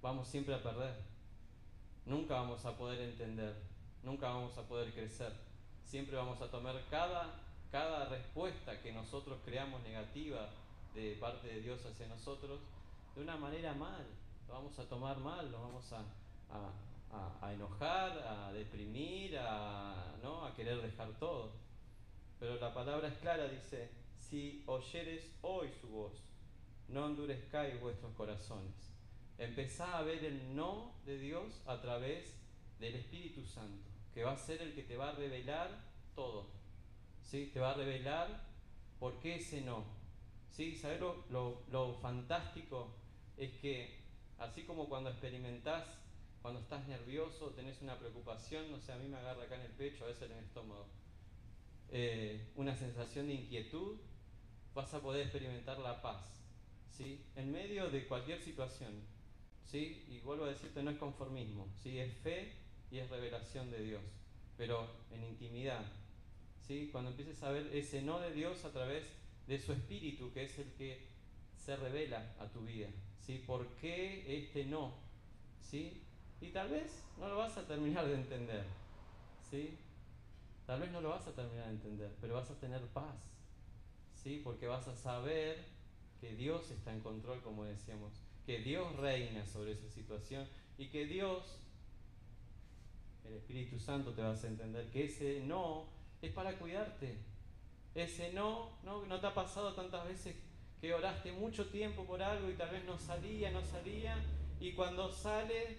vamos 0.00 0.28
siempre 0.28 0.54
a 0.54 0.62
perder. 0.62 0.94
Nunca 2.06 2.34
vamos 2.34 2.64
a 2.66 2.76
poder 2.76 3.00
entender, 3.00 3.54
nunca 4.02 4.28
vamos 4.28 4.56
a 4.58 4.68
poder 4.68 4.92
crecer. 4.92 5.32
Siempre 5.82 6.16
vamos 6.16 6.40
a 6.40 6.50
tomar 6.50 6.80
cada 6.90 7.43
cada 7.74 8.04
respuesta 8.04 8.80
que 8.80 8.92
nosotros 8.92 9.36
creamos 9.44 9.82
negativa 9.82 10.48
de 10.94 11.16
parte 11.16 11.48
de 11.48 11.60
Dios 11.60 11.84
hacia 11.84 12.06
nosotros, 12.06 12.60
de 13.16 13.20
una 13.20 13.36
manera 13.36 13.74
mal, 13.74 14.06
lo 14.46 14.54
vamos 14.54 14.78
a 14.78 14.84
tomar 14.88 15.18
mal, 15.18 15.50
lo 15.50 15.60
vamos 15.60 15.92
a, 15.92 16.04
a, 17.42 17.52
enojar, 17.52 18.16
a 18.16 18.52
deprimir, 18.52 19.36
a, 19.40 20.14
¿no? 20.22 20.44
a 20.44 20.54
querer 20.54 20.80
dejar 20.82 21.18
todo. 21.18 21.50
Pero 22.38 22.60
la 22.60 22.72
palabra 22.72 23.08
es 23.08 23.14
clara, 23.14 23.48
dice, 23.48 23.90
si 24.20 24.62
oyeres 24.66 25.32
hoy 25.42 25.68
su 25.80 25.88
voz, 25.88 26.12
no 26.86 27.06
endurezcáis 27.06 27.80
vuestros 27.80 28.12
corazones. 28.12 28.92
Empezá 29.36 29.98
a 29.98 30.02
ver 30.02 30.24
el 30.24 30.54
no 30.54 30.92
de 31.06 31.18
Dios 31.18 31.60
a 31.66 31.80
través 31.80 32.36
del 32.78 32.94
Espíritu 32.94 33.44
Santo, 33.44 33.90
que 34.14 34.22
va 34.22 34.30
a 34.30 34.38
ser 34.38 34.62
el 34.62 34.76
que 34.76 34.84
te 34.84 34.96
va 34.96 35.08
a 35.08 35.14
revelar 35.16 35.76
todo. 36.14 36.62
¿Sí? 37.24 37.50
Te 37.52 37.60
va 37.60 37.72
a 37.72 37.74
revelar 37.74 38.44
por 38.98 39.18
qué 39.20 39.36
ese 39.36 39.60
no. 39.60 39.84
¿Sí? 40.50 40.76
¿Sabes 40.76 41.00
lo, 41.00 41.24
lo, 41.70 41.94
fantástico? 41.94 42.94
Es 43.36 43.50
que 43.54 43.98
así 44.38 44.62
como 44.62 44.88
cuando 44.88 45.10
experimentás, 45.10 45.84
cuando 46.42 46.60
estás 46.60 46.86
nervioso, 46.86 47.50
tenés 47.50 47.82
una 47.82 47.98
preocupación, 47.98 48.70
no 48.70 48.78
sé, 48.78 48.92
a 48.92 48.96
mí 48.96 49.08
me 49.08 49.16
agarra 49.16 49.44
acá 49.44 49.56
en 49.56 49.62
el 49.62 49.72
pecho, 49.72 50.04
a 50.04 50.08
veces 50.08 50.30
en 50.30 50.38
el 50.38 50.44
estómago, 50.44 50.86
eh, 51.90 52.52
una 52.56 52.76
sensación 52.76 53.26
de 53.26 53.34
inquietud, 53.34 53.96
vas 54.74 54.92
a 54.94 55.00
poder 55.00 55.22
experimentar 55.22 55.78
la 55.78 56.02
paz, 56.02 56.22
¿sí? 56.90 57.24
En 57.34 57.50
medio 57.50 57.90
de 57.90 58.06
cualquier 58.06 58.40
situación, 58.42 58.92
¿sí? 59.64 60.04
Y 60.08 60.20
vuelvo 60.20 60.44
a 60.44 60.50
decirte, 60.50 60.82
no 60.82 60.90
es 60.90 60.98
conformismo, 60.98 61.68
¿sí? 61.82 61.98
Es 61.98 62.12
fe 62.18 62.52
y 62.90 62.98
es 62.98 63.08
revelación 63.08 63.70
de 63.70 63.82
Dios, 63.82 64.02
pero 64.56 64.88
en 65.10 65.24
intimidad, 65.24 65.84
¿sí? 66.66 66.88
Cuando 66.90 67.10
empieces 67.10 67.42
a 67.42 67.50
ver 67.50 67.68
ese 67.74 68.02
no 68.02 68.20
de 68.20 68.32
Dios 68.32 68.64
a 68.64 68.72
través 68.72 69.04
de 69.46 69.58
su 69.58 69.72
espíritu, 69.72 70.32
que 70.32 70.44
es 70.44 70.58
el 70.58 70.72
que 70.72 71.06
se 71.56 71.76
revela 71.76 72.34
a 72.38 72.46
tu 72.46 72.60
vida, 72.60 72.88
¿sí? 73.20 73.42
¿Por 73.46 73.66
qué 73.76 74.40
este 74.40 74.64
no? 74.64 74.94
¿Sí? 75.60 76.02
Y 76.40 76.48
tal 76.48 76.70
vez 76.70 77.02
no 77.18 77.28
lo 77.28 77.36
vas 77.36 77.56
a 77.56 77.66
terminar 77.66 78.06
de 78.06 78.14
entender, 78.14 78.64
¿sí? 79.50 79.76
Tal 80.66 80.80
vez 80.80 80.90
no 80.90 81.00
lo 81.00 81.10
vas 81.10 81.26
a 81.26 81.34
terminar 81.34 81.66
de 81.66 81.72
entender, 81.72 82.10
pero 82.20 82.34
vas 82.34 82.50
a 82.50 82.58
tener 82.58 82.82
paz, 82.88 83.30
¿sí? 84.22 84.40
Porque 84.42 84.66
vas 84.66 84.88
a 84.88 84.96
saber 84.96 85.64
que 86.20 86.34
Dios 86.34 86.70
está 86.70 86.92
en 86.92 87.00
control, 87.00 87.42
como 87.42 87.64
decíamos, 87.64 88.12
que 88.46 88.58
Dios 88.58 88.96
reina 88.96 89.46
sobre 89.46 89.72
esa 89.72 89.88
situación 89.90 90.46
y 90.78 90.88
que 90.88 91.06
Dios, 91.06 91.58
el 93.26 93.34
Espíritu 93.34 93.78
Santo, 93.78 94.12
te 94.12 94.22
vas 94.22 94.44
a 94.44 94.48
entender 94.48 94.90
que 94.90 95.04
ese 95.04 95.42
no 95.44 95.93
es 96.26 96.32
para 96.32 96.58
cuidarte. 96.58 97.16
Ese 97.94 98.32
no, 98.32 98.70
no, 98.82 99.06
no 99.06 99.20
te 99.20 99.26
ha 99.26 99.34
pasado 99.34 99.72
tantas 99.74 100.04
veces 100.06 100.34
que 100.80 100.92
oraste 100.92 101.32
mucho 101.32 101.68
tiempo 101.68 102.04
por 102.04 102.22
algo 102.22 102.50
y 102.50 102.54
tal 102.54 102.70
vez 102.70 102.84
no 102.84 102.98
salía, 102.98 103.50
no 103.50 103.64
salía, 103.64 104.16
y 104.60 104.72
cuando 104.72 105.10
sale, 105.10 105.78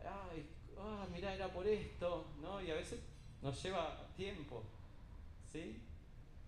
ay, 0.00 0.46
ah, 0.78 1.06
mira, 1.12 1.34
era 1.34 1.52
por 1.52 1.66
esto, 1.66 2.26
¿no? 2.40 2.62
Y 2.62 2.70
a 2.70 2.74
veces 2.74 3.00
nos 3.42 3.62
lleva 3.62 4.06
tiempo, 4.16 4.62
¿sí? 5.50 5.80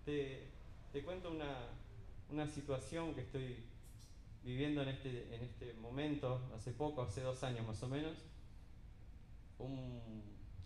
Te, 0.05 0.47
te 0.91 1.03
cuento 1.03 1.31
una, 1.31 1.69
una 2.29 2.47
situación 2.47 3.13
que 3.13 3.21
estoy 3.21 3.63
viviendo 4.43 4.81
en 4.81 4.89
este, 4.89 5.35
en 5.35 5.43
este 5.43 5.73
momento, 5.73 6.39
hace 6.55 6.71
poco, 6.71 7.01
hace 7.01 7.21
dos 7.21 7.43
años 7.43 7.65
más 7.67 7.81
o 7.83 7.87
menos. 7.87 8.17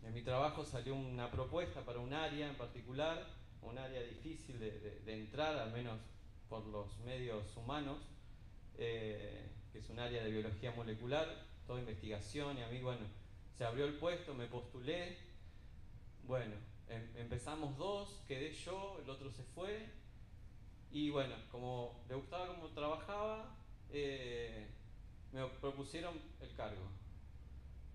En 0.03 0.13
mi 0.13 0.21
trabajo 0.21 0.65
salió 0.65 0.95
una 0.95 1.29
propuesta 1.29 1.81
para 1.81 1.99
un 1.99 2.13
área 2.13 2.47
en 2.47 2.55
particular, 2.55 3.27
un 3.61 3.77
área 3.77 4.01
difícil 4.01 4.59
de, 4.59 5.01
entrar, 5.05 5.55
al 5.57 5.71
menos 5.71 5.99
por 6.49 6.65
los 6.65 6.97
medios 6.99 7.55
humanos, 7.55 7.97
eh, 8.77 9.49
que 9.71 9.79
es 9.79 9.89
un 9.89 9.99
área 9.99 10.23
de 10.23 10.31
biología 10.31 10.71
molecular, 10.71 11.27
toda 11.67 11.79
investigación, 11.79 12.57
y 12.57 12.63
a 12.63 12.67
mí, 12.67 12.81
bueno, 12.81 13.05
se 13.57 13.63
abrió 13.63 13.85
el 13.85 13.93
puesto, 13.93 14.33
me 14.33 14.47
postulé, 14.47 15.17
bueno, 16.23 16.55
em, 16.89 17.15
empezamos 17.15 17.77
dos, 17.77 18.21
quedé 18.27 18.51
yo, 18.51 18.99
el 19.03 19.09
otro 19.09 19.31
se 19.31 19.43
fue, 19.43 19.87
y 20.91 21.09
bueno, 21.09 21.35
como 21.51 22.03
le 22.09 22.15
gustaba 22.15 22.47
cómo 22.47 22.67
trabajaba, 22.69 23.55
eh, 23.91 24.67
me 25.31 25.45
propusieron 25.47 26.19
el 26.41 26.53
cargo. 26.55 27.00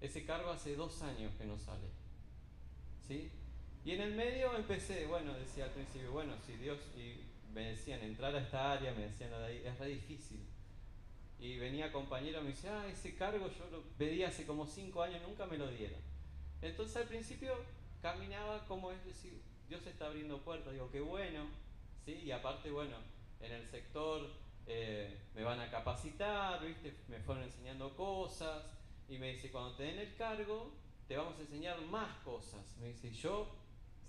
Ese 0.01 0.25
cargo 0.25 0.51
hace 0.51 0.77
dos 0.77 1.03
años 1.03 1.33
que 1.37 1.45
no 1.45 1.59
sale. 1.59 1.89
¿Sí? 3.07 3.31
Y 3.85 3.93
en 3.93 4.01
el 4.01 4.15
medio 4.15 4.55
empecé, 4.57 5.07
bueno, 5.07 5.33
decía 5.35 5.65
al 5.65 5.71
principio, 5.71 6.13
bueno, 6.13 6.35
si 6.45 6.57
Dios, 6.57 6.79
y 6.97 7.21
me 7.53 7.71
decían 7.71 8.01
entrar 8.03 8.35
a 8.35 8.41
esta 8.41 8.73
área, 8.73 8.93
me 8.93 9.03
decían, 9.03 9.31
es 9.33 9.81
difícil. 9.87 10.41
Y 11.39 11.59
venía 11.59 11.93
compañero 11.93 12.43
me 12.43 12.49
decía, 12.49 12.81
ah, 12.81 12.89
ese 12.89 13.15
cargo 13.15 13.49
yo 13.49 13.71
lo 13.71 13.83
pedí 13.99 14.23
hace 14.23 14.47
como 14.47 14.67
cinco 14.67 15.03
años, 15.03 15.23
nunca 15.23 15.47
me 15.47 15.59
lo 15.59 15.69
dieron. 15.69 16.01
Entonces 16.63 16.97
al 16.97 17.09
principio 17.09 17.55
caminaba 18.01 18.67
como 18.67 18.91
es 18.91 19.05
decir, 19.05 19.41
Dios 19.69 19.87
está 19.87 20.07
abriendo 20.07 20.41
puertas, 20.43 20.73
digo, 20.73 20.91
qué 20.91 21.01
bueno, 21.01 21.47
¿sí? 22.05 22.13
Y 22.25 22.31
aparte, 22.31 22.71
bueno, 22.71 22.97
en 23.41 23.53
el 23.53 23.67
sector 23.67 24.31
eh, 24.67 25.17
me 25.35 25.43
van 25.43 25.61
a 25.61 25.71
capacitar, 25.71 26.65
¿viste? 26.65 26.95
Me 27.09 27.21
fueron 27.21 27.45
enseñando 27.45 27.95
cosas, 27.97 28.65
y 29.09 29.19
me 29.19 29.33
dice, 29.33 29.51
cuando 29.51 29.75
te 29.77 29.85
den 29.85 29.99
el 29.99 30.15
cargo, 30.17 30.73
te 31.07 31.17
vamos 31.17 31.39
a 31.39 31.43
enseñar 31.43 31.81
más 31.83 32.17
cosas. 32.19 32.77
Me 32.81 32.89
dice, 32.89 33.13
yo, 33.13 33.49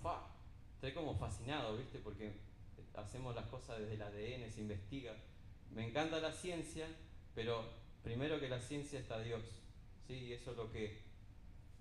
fa, 0.02 0.28
estoy 0.74 0.94
como 0.94 1.18
fascinado, 1.18 1.78
¿viste? 1.78 2.00
Porque 2.00 2.34
hacemos 2.96 3.36
las 3.36 3.46
cosas 3.48 3.80
desde 3.80 3.94
el 3.94 4.02
ADN, 4.02 4.52
se 4.52 4.62
investiga. 4.62 5.16
Me 5.72 5.88
encanta 5.88 6.20
la 6.20 6.32
ciencia, 6.32 6.88
pero 7.36 7.64
primero 8.04 8.40
que 8.40 8.50
la 8.50 8.60
ciencia 8.60 9.00
está 9.00 9.20
Dios, 9.22 9.44
¿sí? 10.08 10.14
Y 10.14 10.34
eso 10.34 10.52
es 10.52 10.58
lo 10.58 10.72
que, 10.72 11.02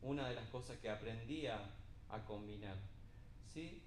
una 0.02 0.28
de 0.28 0.34
las 0.34 0.48
cosas 0.50 0.78
que 0.78 0.90
aprendí 0.90 1.46
a, 1.46 1.70
a 2.10 2.24
combinar, 2.24 2.76
¿sí? 3.52 3.82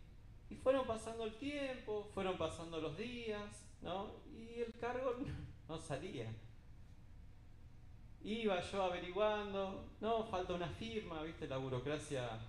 Y 0.49 0.55
fueron 0.55 0.87
pasando 0.87 1.25
el 1.25 1.35
tiempo, 1.35 2.09
fueron 2.13 2.37
pasando 2.37 2.81
los 2.81 2.97
días, 2.97 3.65
¿no? 3.81 4.11
Y 4.31 4.61
el 4.61 4.73
cargo 4.79 5.15
no 5.67 5.77
salía. 5.77 6.33
Iba 8.23 8.62
yo 8.62 8.84
averiguando, 8.84 9.86
no, 10.01 10.25
falta 10.25 10.53
una 10.53 10.67
firma, 10.67 11.21
viste, 11.23 11.47
la 11.47 11.58
burocracia 11.58 12.39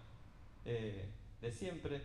eh, 0.64 1.08
de 1.40 1.52
siempre. 1.52 2.02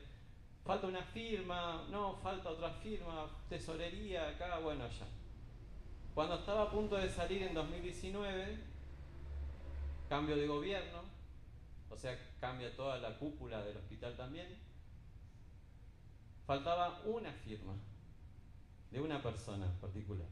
Falta 0.63 0.87
una 0.87 1.03
firma, 1.03 1.85
no, 1.89 2.15
falta 2.15 2.49
otra 2.49 2.71
firma, 2.71 3.27
tesorería, 3.49 4.29
acá, 4.29 4.59
bueno, 4.59 4.87
ya. 4.87 5.05
Cuando 6.13 6.35
estaba 6.35 6.63
a 6.63 6.71
punto 6.71 6.95
de 6.95 7.09
salir 7.09 7.43
en 7.43 7.53
2019, 7.53 8.57
cambio 10.09 10.35
de 10.35 10.47
gobierno, 10.47 11.01
o 11.89 11.97
sea, 11.97 12.17
cambia 12.39 12.75
toda 12.75 12.97
la 12.97 13.17
cúpula 13.17 13.63
del 13.63 13.77
hospital 13.77 14.15
también 14.15 14.65
faltaba 16.45 17.01
una 17.05 17.31
firma 17.31 17.73
de 18.91 19.01
una 19.01 19.21
persona 19.21 19.67
particular. 19.81 20.27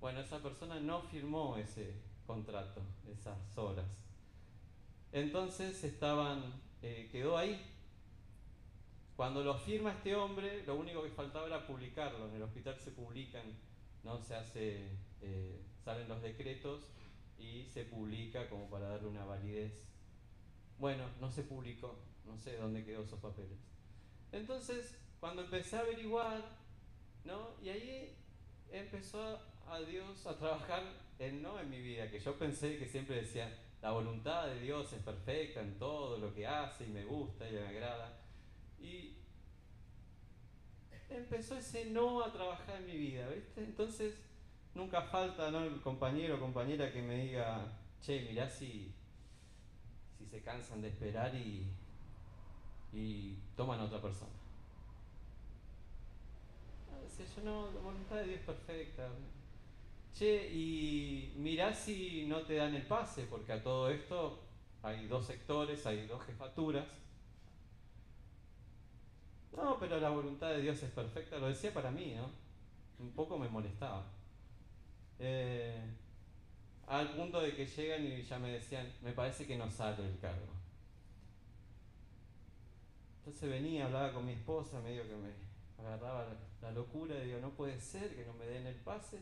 Bueno, 0.00 0.20
esa 0.20 0.38
persona 0.42 0.80
no 0.80 1.02
firmó 1.02 1.56
ese 1.56 1.94
contrato, 2.28 2.82
esas 3.10 3.56
horas. 3.56 3.86
Entonces 5.12 5.82
estaban, 5.82 6.52
eh, 6.82 7.08
quedó 7.10 7.38
ahí. 7.38 7.58
Cuando 9.16 9.42
lo 9.42 9.54
firma 9.54 9.92
este 9.92 10.14
hombre, 10.14 10.62
lo 10.66 10.76
único 10.76 11.02
que 11.02 11.08
faltaba 11.08 11.46
era 11.46 11.66
publicarlo. 11.66 12.28
En 12.28 12.36
el 12.36 12.42
hospital 12.42 12.76
se 12.78 12.90
publican, 12.92 13.46
no 14.04 14.20
se 14.20 14.34
hace, 14.36 14.90
eh, 15.22 15.60
salen 15.82 16.06
los 16.06 16.20
decretos 16.20 16.82
y 17.38 17.64
se 17.64 17.84
publica 17.84 18.48
como 18.50 18.68
para 18.68 18.90
darle 18.90 19.08
una 19.08 19.24
validez. 19.24 19.86
Bueno, 20.78 21.04
no 21.20 21.32
se 21.32 21.42
publicó, 21.42 21.98
no 22.26 22.36
sé 22.38 22.58
dónde 22.58 22.84
quedó 22.84 23.02
esos 23.02 23.18
papeles. 23.18 23.58
Entonces 24.32 24.98
cuando 25.18 25.42
empecé 25.42 25.76
a 25.76 25.80
averiguar, 25.80 26.44
¿no? 27.24 27.48
Y 27.62 27.70
ahí 27.70 28.16
empezó 28.70 29.40
a 29.66 29.80
Dios 29.80 30.26
a 30.26 30.36
trabajar 30.36 31.07
en 31.18 31.42
no 31.42 31.58
en 31.58 31.68
mi 31.70 31.80
vida, 31.80 32.10
que 32.10 32.20
yo 32.20 32.38
pensé 32.38 32.78
que 32.78 32.86
siempre 32.86 33.16
decía, 33.16 33.52
la 33.82 33.90
voluntad 33.90 34.46
de 34.46 34.60
Dios 34.60 34.92
es 34.92 35.02
perfecta 35.02 35.60
en 35.60 35.78
todo 35.78 36.18
lo 36.18 36.34
que 36.34 36.46
hace 36.46 36.84
y 36.84 36.88
me 36.88 37.04
gusta 37.04 37.48
y 37.48 37.52
me 37.52 37.66
agrada. 37.66 38.18
Y 38.80 39.16
empezó 41.10 41.56
ese 41.56 41.86
no 41.86 42.22
a 42.22 42.32
trabajar 42.32 42.76
en 42.76 42.86
mi 42.86 42.96
vida, 42.96 43.28
¿viste? 43.28 43.62
Entonces 43.62 44.14
nunca 44.74 45.02
falta 45.02 45.50
¿no? 45.50 45.64
el 45.64 45.80
compañero 45.80 46.36
o 46.36 46.40
compañera 46.40 46.92
que 46.92 47.02
me 47.02 47.24
diga, 47.24 47.66
che, 48.00 48.20
mirá 48.20 48.48
si, 48.48 48.92
si 50.16 50.26
se 50.26 50.42
cansan 50.42 50.82
de 50.82 50.88
esperar 50.88 51.34
y, 51.34 51.66
y 52.92 53.36
toman 53.56 53.80
a 53.80 53.84
otra 53.84 54.00
persona 54.00 54.38
yo 57.24 57.42
no, 57.42 57.70
la 57.72 57.80
voluntad 57.80 58.16
de 58.16 58.24
Dios 58.24 58.40
es 58.40 58.46
perfecta. 58.46 59.08
Che, 60.14 60.48
y 60.52 61.32
mirá 61.36 61.72
si 61.74 62.26
no 62.26 62.42
te 62.42 62.56
dan 62.56 62.74
el 62.74 62.86
pase, 62.86 63.24
porque 63.24 63.52
a 63.52 63.62
todo 63.62 63.88
esto 63.90 64.40
hay 64.82 65.06
dos 65.06 65.26
sectores, 65.26 65.86
hay 65.86 66.06
dos 66.06 66.24
jefaturas. 66.24 66.86
No, 69.56 69.78
pero 69.78 69.98
la 69.98 70.10
voluntad 70.10 70.50
de 70.50 70.62
Dios 70.62 70.82
es 70.82 70.90
perfecta, 70.90 71.38
lo 71.38 71.48
decía 71.48 71.72
para 71.72 71.90
mí, 71.90 72.14
¿no? 72.14 72.30
Un 73.04 73.12
poco 73.12 73.38
me 73.38 73.48
molestaba. 73.48 74.04
Eh, 75.18 75.80
al 76.86 77.10
punto 77.10 77.40
de 77.40 77.54
que 77.54 77.66
llegan 77.66 78.06
y 78.06 78.22
ya 78.22 78.38
me 78.38 78.50
decían, 78.50 78.90
me 79.02 79.12
parece 79.12 79.46
que 79.46 79.56
no 79.56 79.70
sale 79.70 80.06
el 80.06 80.18
cargo. 80.18 80.46
Entonces 83.18 83.50
venía, 83.50 83.86
hablaba 83.86 84.12
con 84.12 84.24
mi 84.24 84.32
esposa, 84.32 84.80
medio 84.80 85.02
que 85.02 85.14
me 85.14 85.32
agarraba 85.78 86.26
la 86.62 86.70
locura, 86.72 87.14
digo, 87.20 87.38
no 87.40 87.50
puede 87.50 87.78
ser 87.78 88.16
que 88.16 88.24
no 88.24 88.32
me 88.34 88.46
den 88.46 88.66
el 88.66 88.76
pase, 88.76 89.18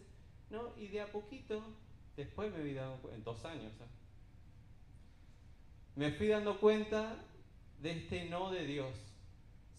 ¿no? 0.51 0.72
Y 0.76 0.88
de 0.88 1.01
a 1.01 1.11
poquito, 1.11 1.62
después 2.16 2.53
me 2.53 2.61
fui 2.61 2.74
dando 2.74 3.12
en 3.12 3.24
dos 3.24 3.44
años, 3.44 3.72
¿eh? 3.72 3.97
me 5.97 6.12
fui 6.12 6.28
dando 6.28 6.61
cuenta 6.61 7.16
de 7.80 7.90
este 7.90 8.28
no 8.28 8.51
de 8.51 8.66
Dios, 8.66 8.94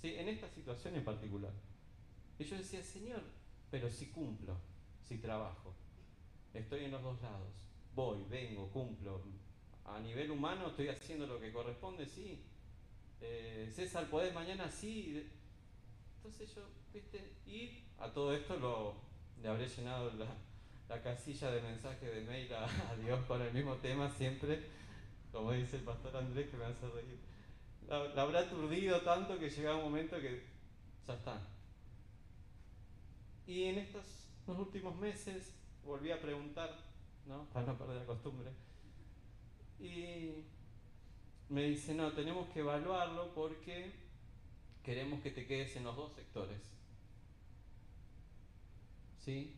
¿sí? 0.01 0.15
En 0.15 0.27
esta 0.29 0.49
situación 0.49 0.95
en 0.95 1.03
particular. 1.03 1.51
Y 2.39 2.43
yo 2.43 2.57
decía, 2.57 2.83
Señor, 2.83 3.21
pero 3.69 3.89
sí 3.89 4.07
cumplo, 4.07 4.57
sí 5.07 5.17
trabajo. 5.17 5.73
Estoy 6.53 6.85
en 6.85 6.91
los 6.91 7.03
dos 7.03 7.21
lados. 7.21 7.53
Voy, 7.95 8.23
vengo, 8.29 8.67
cumplo. 8.69 9.21
A 9.85 9.99
nivel 9.99 10.31
humano 10.31 10.67
estoy 10.67 10.89
haciendo 10.89 11.27
lo 11.27 11.39
que 11.39 11.51
corresponde, 11.51 12.05
sí. 12.05 12.43
Eh, 13.21 13.71
César, 13.73 14.09
¿podés 14.09 14.33
mañana? 14.33 14.69
Sí. 14.69 15.27
Entonces 16.17 16.53
yo, 16.53 16.61
viste, 16.93 17.33
y 17.45 17.83
a 17.97 18.11
todo 18.11 18.35
esto 18.35 18.57
lo, 18.57 18.95
le 19.41 19.47
habré 19.47 19.67
llenado 19.67 20.11
la, 20.13 20.27
la 20.89 21.01
casilla 21.01 21.51
de 21.51 21.61
mensaje 21.61 22.05
de 22.05 22.21
mail 22.21 22.53
a, 22.53 22.95
Dios 22.95 23.25
con 23.25 23.41
el 23.41 23.53
mismo 23.53 23.75
tema 23.75 24.09
siempre, 24.09 24.65
como 25.31 25.51
dice 25.51 25.77
el 25.77 25.83
pastor 25.83 26.15
Andrés, 26.15 26.49
que 26.49 26.57
me 26.57 26.65
hace 26.65 26.87
reír. 26.89 27.19
La, 27.87 28.21
habrá 28.21 28.41
aturdido 28.41 29.01
tanto 29.01 29.37
que 29.37 29.49
llega 29.49 29.75
un 29.75 29.83
momento 29.83 30.19
que 30.19 30.43
ya 31.07 31.13
está. 31.13 31.41
Y 33.45 33.63
en 33.65 33.79
estos 33.79 34.05
últimos 34.47 34.95
meses 34.97 35.53
volví 35.83 36.11
a 36.11 36.21
preguntar, 36.21 36.75
¿no? 37.25 37.45
para 37.53 37.65
no 37.65 37.77
perder 37.77 37.97
la 37.97 38.05
costumbre, 38.05 38.51
y 39.79 40.43
me 41.49 41.63
dice, 41.63 41.93
no, 41.93 42.11
tenemos 42.13 42.49
que 42.49 42.59
evaluarlo 42.59 43.33
porque 43.33 43.91
queremos 44.83 45.21
que 45.21 45.31
te 45.31 45.45
quedes 45.45 45.75
en 45.75 45.83
los 45.83 45.95
dos 45.95 46.13
sectores. 46.13 46.61
¿Sí? 49.19 49.55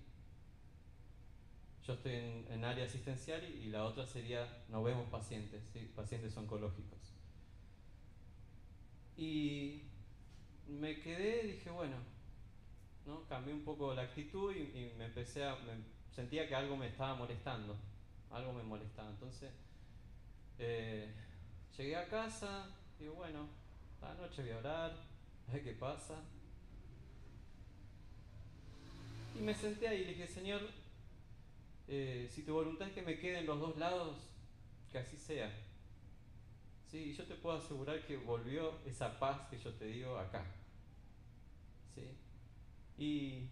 Yo 1.86 1.94
estoy 1.94 2.14
en, 2.14 2.64
área 2.64 2.86
asistencial 2.86 3.44
y, 3.44 3.68
la 3.68 3.86
otra 3.86 4.06
sería, 4.06 4.48
no 4.70 4.84
vemos 4.84 5.10
pacientes, 5.10 5.62
pacientes 5.96 6.36
oncológicos. 6.38 7.00
Y 9.18 9.82
me 10.68 11.00
quedé, 11.00 11.44
dije, 11.44 11.70
bueno, 11.72 11.96
¿no? 13.06 13.26
cambié 13.28 13.54
un 13.54 13.64
poco 13.64 13.94
la 13.94 14.04
actitud 14.04 14.56
y, 14.56 14.92
me 14.98 15.06
empecé 15.06 15.44
a, 15.44 15.58
sentía 16.12 16.48
que 16.48 16.56
algo 16.56 16.78
me 16.78 16.88
estaba 16.88 17.16
molestando, 17.16 17.76
algo 18.32 18.54
me 18.54 18.64
molestaba. 18.64 19.10
Entonces, 19.10 19.52
eh, 20.60 21.12
llegué 21.78 21.96
a 21.96 22.08
casa, 22.08 22.68
digo, 23.00 23.16
bueno, 23.16 23.48
la 24.02 24.14
noche 24.14 24.44
voy 24.44 24.52
a 24.52 24.58
orar, 24.58 24.92
a 25.48 25.54
ver 25.54 25.64
qué 25.64 25.74
pasa. 25.74 26.16
Y 29.38 29.42
me 29.42 29.54
senté 29.54 29.88
ahí 29.88 30.02
y 30.02 30.06
dije, 30.06 30.28
Señor, 30.28 30.62
eh, 31.92 32.28
si 32.30 32.44
tu 32.44 32.54
voluntad 32.54 32.88
es 32.88 32.94
que 32.94 33.02
me 33.02 33.18
quede 33.18 33.40
en 33.40 33.48
los 33.48 33.60
dos 33.60 33.76
lados, 33.78 34.16
que 34.92 35.00
así 35.00 35.18
sea. 35.18 35.52
Sí, 36.86 37.14
yo 37.14 37.24
te 37.26 37.34
puedo 37.34 37.58
asegurar 37.58 38.06
que 38.06 38.16
volvió 38.18 38.74
esa 38.86 39.20
paz 39.20 39.48
que 39.50 39.58
yo 39.58 39.74
te 39.74 39.86
digo 39.86 40.16
acá. 40.16 40.46
¿Sí? 41.96 42.04
Y 43.04 43.50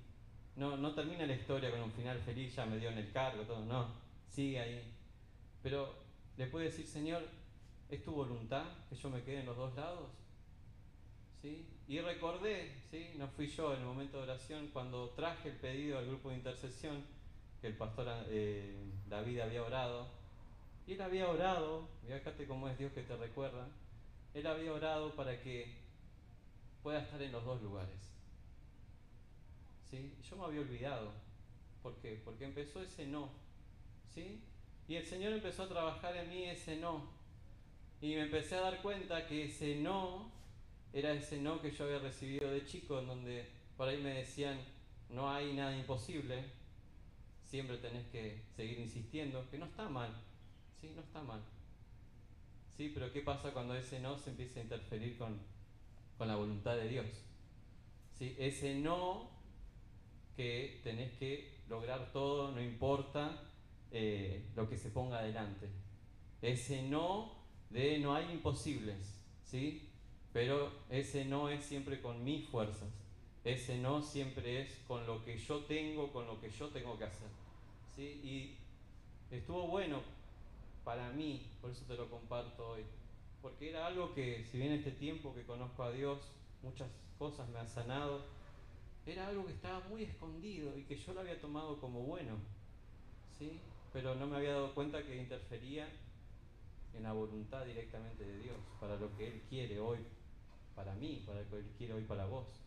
no, 0.55 0.77
no 0.77 0.93
termina 0.93 1.25
la 1.25 1.33
historia 1.33 1.71
con 1.71 1.81
un 1.81 1.91
final 1.91 2.19
feliz, 2.19 2.55
ya 2.55 2.67
me 2.67 2.77
dio 2.77 2.89
en 2.89 2.99
el 2.99 3.11
cargo, 3.11 3.41
todo, 3.41 3.65
no, 3.65 3.87
sigue 4.29 4.59
ahí. 4.59 4.83
Pero 5.63 5.95
le 6.37 6.45
puede 6.45 6.65
decir, 6.65 6.85
Señor, 6.85 7.23
¿es 7.89 8.03
tu 8.03 8.11
voluntad 8.11 8.65
que 8.87 8.95
yo 8.95 9.09
me 9.09 9.23
quede 9.23 9.39
en 9.39 9.47
los 9.47 9.57
dos 9.57 9.75
lados? 9.75 10.11
¿Sí? 11.41 11.65
Y 11.87 12.01
recordé, 12.01 12.71
¿sí? 12.91 13.15
no 13.17 13.27
fui 13.29 13.47
yo 13.47 13.73
en 13.73 13.79
el 13.79 13.85
momento 13.85 14.17
de 14.17 14.23
oración, 14.23 14.69
cuando 14.71 15.09
traje 15.11 15.49
el 15.49 15.55
pedido 15.55 15.97
al 15.97 16.05
grupo 16.05 16.29
de 16.29 16.35
intercesión, 16.35 17.16
que 17.61 17.67
el 17.67 17.75
pastor 17.75 18.07
eh, 18.27 18.75
David 19.07 19.39
había 19.39 19.63
orado. 19.63 20.07
Y 20.85 20.93
él 20.93 21.01
había 21.01 21.29
orado, 21.29 21.87
fíjate 22.05 22.45
cómo 22.47 22.69
es 22.69 22.77
Dios 22.77 22.93
que 22.93 23.03
te 23.03 23.17
recuerda, 23.17 23.67
él 24.33 24.47
había 24.47 24.71
orado 24.71 25.13
para 25.15 25.41
que 25.41 25.75
pueda 26.81 26.99
estar 26.99 27.21
en 27.21 27.31
los 27.31 27.43
dos 27.43 27.61
lugares. 27.61 28.13
¿Sí? 29.89 30.13
Yo 30.29 30.37
me 30.37 30.45
había 30.45 30.61
olvidado. 30.61 31.11
¿Por 31.83 31.95
qué? 31.97 32.21
Porque 32.23 32.45
empezó 32.45 32.81
ese 32.81 33.05
no. 33.05 33.29
¿Sí? 34.13 34.41
Y 34.87 34.95
el 34.95 35.05
Señor 35.05 35.33
empezó 35.33 35.63
a 35.63 35.67
trabajar 35.67 36.15
en 36.15 36.29
mí 36.29 36.43
ese 36.45 36.77
no. 36.77 37.09
Y 38.01 38.15
me 38.15 38.21
empecé 38.21 38.55
a 38.55 38.61
dar 38.61 38.81
cuenta 38.81 39.25
que 39.27 39.45
ese 39.45 39.75
no 39.75 40.31
era 40.93 41.11
ese 41.13 41.39
no 41.39 41.61
que 41.61 41.71
yo 41.71 41.85
había 41.85 41.99
recibido 41.99 42.49
de 42.49 42.65
chico, 42.65 42.99
en 42.99 43.07
donde 43.07 43.47
por 43.75 43.87
ahí 43.87 43.97
me 44.01 44.13
decían, 44.13 44.59
no 45.09 45.29
hay 45.29 45.53
nada 45.53 45.75
imposible, 45.77 46.43
siempre 47.47 47.77
tenés 47.77 48.05
que 48.07 48.43
seguir 48.55 48.79
insistiendo, 48.79 49.49
que 49.49 49.57
no 49.57 49.65
está 49.65 49.89
mal, 49.89 50.11
sí, 50.79 50.91
no 50.95 51.01
está 51.01 51.21
mal. 51.21 51.41
Sí, 52.75 52.91
pero 52.93 53.11
¿qué 53.11 53.21
pasa 53.21 53.53
cuando 53.53 53.75
ese 53.75 53.99
no 53.99 54.17
se 54.19 54.29
empieza 54.29 54.59
a 54.59 54.63
interferir 54.63 55.17
con, 55.17 55.39
la 56.19 56.35
voluntad 56.35 56.75
de 56.75 56.87
Dios? 56.87 57.07
¿Sí? 58.13 58.35
Ese 58.37 58.75
no 58.75 59.31
que 60.35 60.81
tenés 60.83 61.13
que 61.13 61.61
lograr 61.67 62.11
todo, 62.11 62.51
no 62.51 62.61
importa 62.61 63.43
eh, 63.91 64.45
lo 64.55 64.69
que 64.69 64.77
se 64.77 64.89
ponga 64.89 65.19
adelante. 65.19 65.69
Ese 66.41 66.83
no 66.83 67.37
de 67.69 67.97
no 67.99 68.13
hay 68.13 68.31
imposibles, 68.31 69.19
¿sí? 69.43 69.89
Pero 70.33 70.71
ese 70.89 71.25
no 71.25 71.49
es 71.49 71.63
siempre 71.63 72.01
con 72.01 72.23
mis 72.23 72.47
fuerzas. 72.47 73.06
Ese 73.47 73.77
no 73.77 74.01
siempre 74.01 74.61
es 74.61 74.77
con 74.89 75.07
lo 75.07 75.23
que 75.23 75.37
yo 75.37 75.63
tengo, 75.63 76.11
con 76.11 76.27
lo 76.27 76.37
que 76.41 76.49
yo 76.49 76.67
tengo 76.67 76.97
que 76.97 77.05
hacer. 77.05 77.29
¿sí? 77.95 78.01
Y 78.21 78.57
estuvo 79.33 79.67
bueno 79.67 80.01
para 80.83 81.09
mí, 81.11 81.47
por 81.61 81.71
eso 81.71 81.85
te 81.85 81.95
lo 81.95 82.09
comparto 82.09 82.71
hoy. 82.71 82.81
Porque 83.41 83.69
era 83.69 83.87
algo 83.87 84.13
que, 84.13 84.43
si 84.43 84.57
bien 84.57 84.73
este 84.73 84.91
tiempo 84.91 85.33
que 85.33 85.43
conozco 85.43 85.83
a 85.83 85.93
Dios, 85.93 86.19
muchas 86.61 86.89
cosas 87.17 87.47
me 87.47 87.59
han 87.59 87.69
sanado, 87.69 88.25
era 89.05 89.29
algo 89.29 89.45
que 89.45 89.53
estaba 89.53 89.79
muy 89.87 90.03
escondido 90.03 90.77
y 90.77 90.83
que 90.83 90.97
yo 90.97 91.13
lo 91.13 91.21
había 91.21 91.39
tomado 91.39 91.79
como 91.79 92.01
bueno. 92.01 92.35
¿sí? 93.39 93.61
Pero 93.93 94.13
no 94.15 94.27
me 94.27 94.35
había 94.35 94.51
dado 94.51 94.75
cuenta 94.75 95.01
que 95.05 95.15
interfería 95.15 95.87
en 96.93 97.03
la 97.03 97.13
voluntad 97.13 97.63
directamente 97.63 98.25
de 98.25 98.39
Dios, 98.39 98.57
para 98.81 98.97
lo 98.97 99.15
que 99.15 99.27
Él 99.27 99.41
quiere 99.49 99.79
hoy 99.79 99.99
para 100.75 100.93
mí, 100.95 101.23
para 101.25 101.41
lo 101.43 101.49
que 101.49 101.59
Él 101.59 101.71
quiere 101.77 101.93
hoy 101.93 102.03
para 102.03 102.25
vos. 102.25 102.66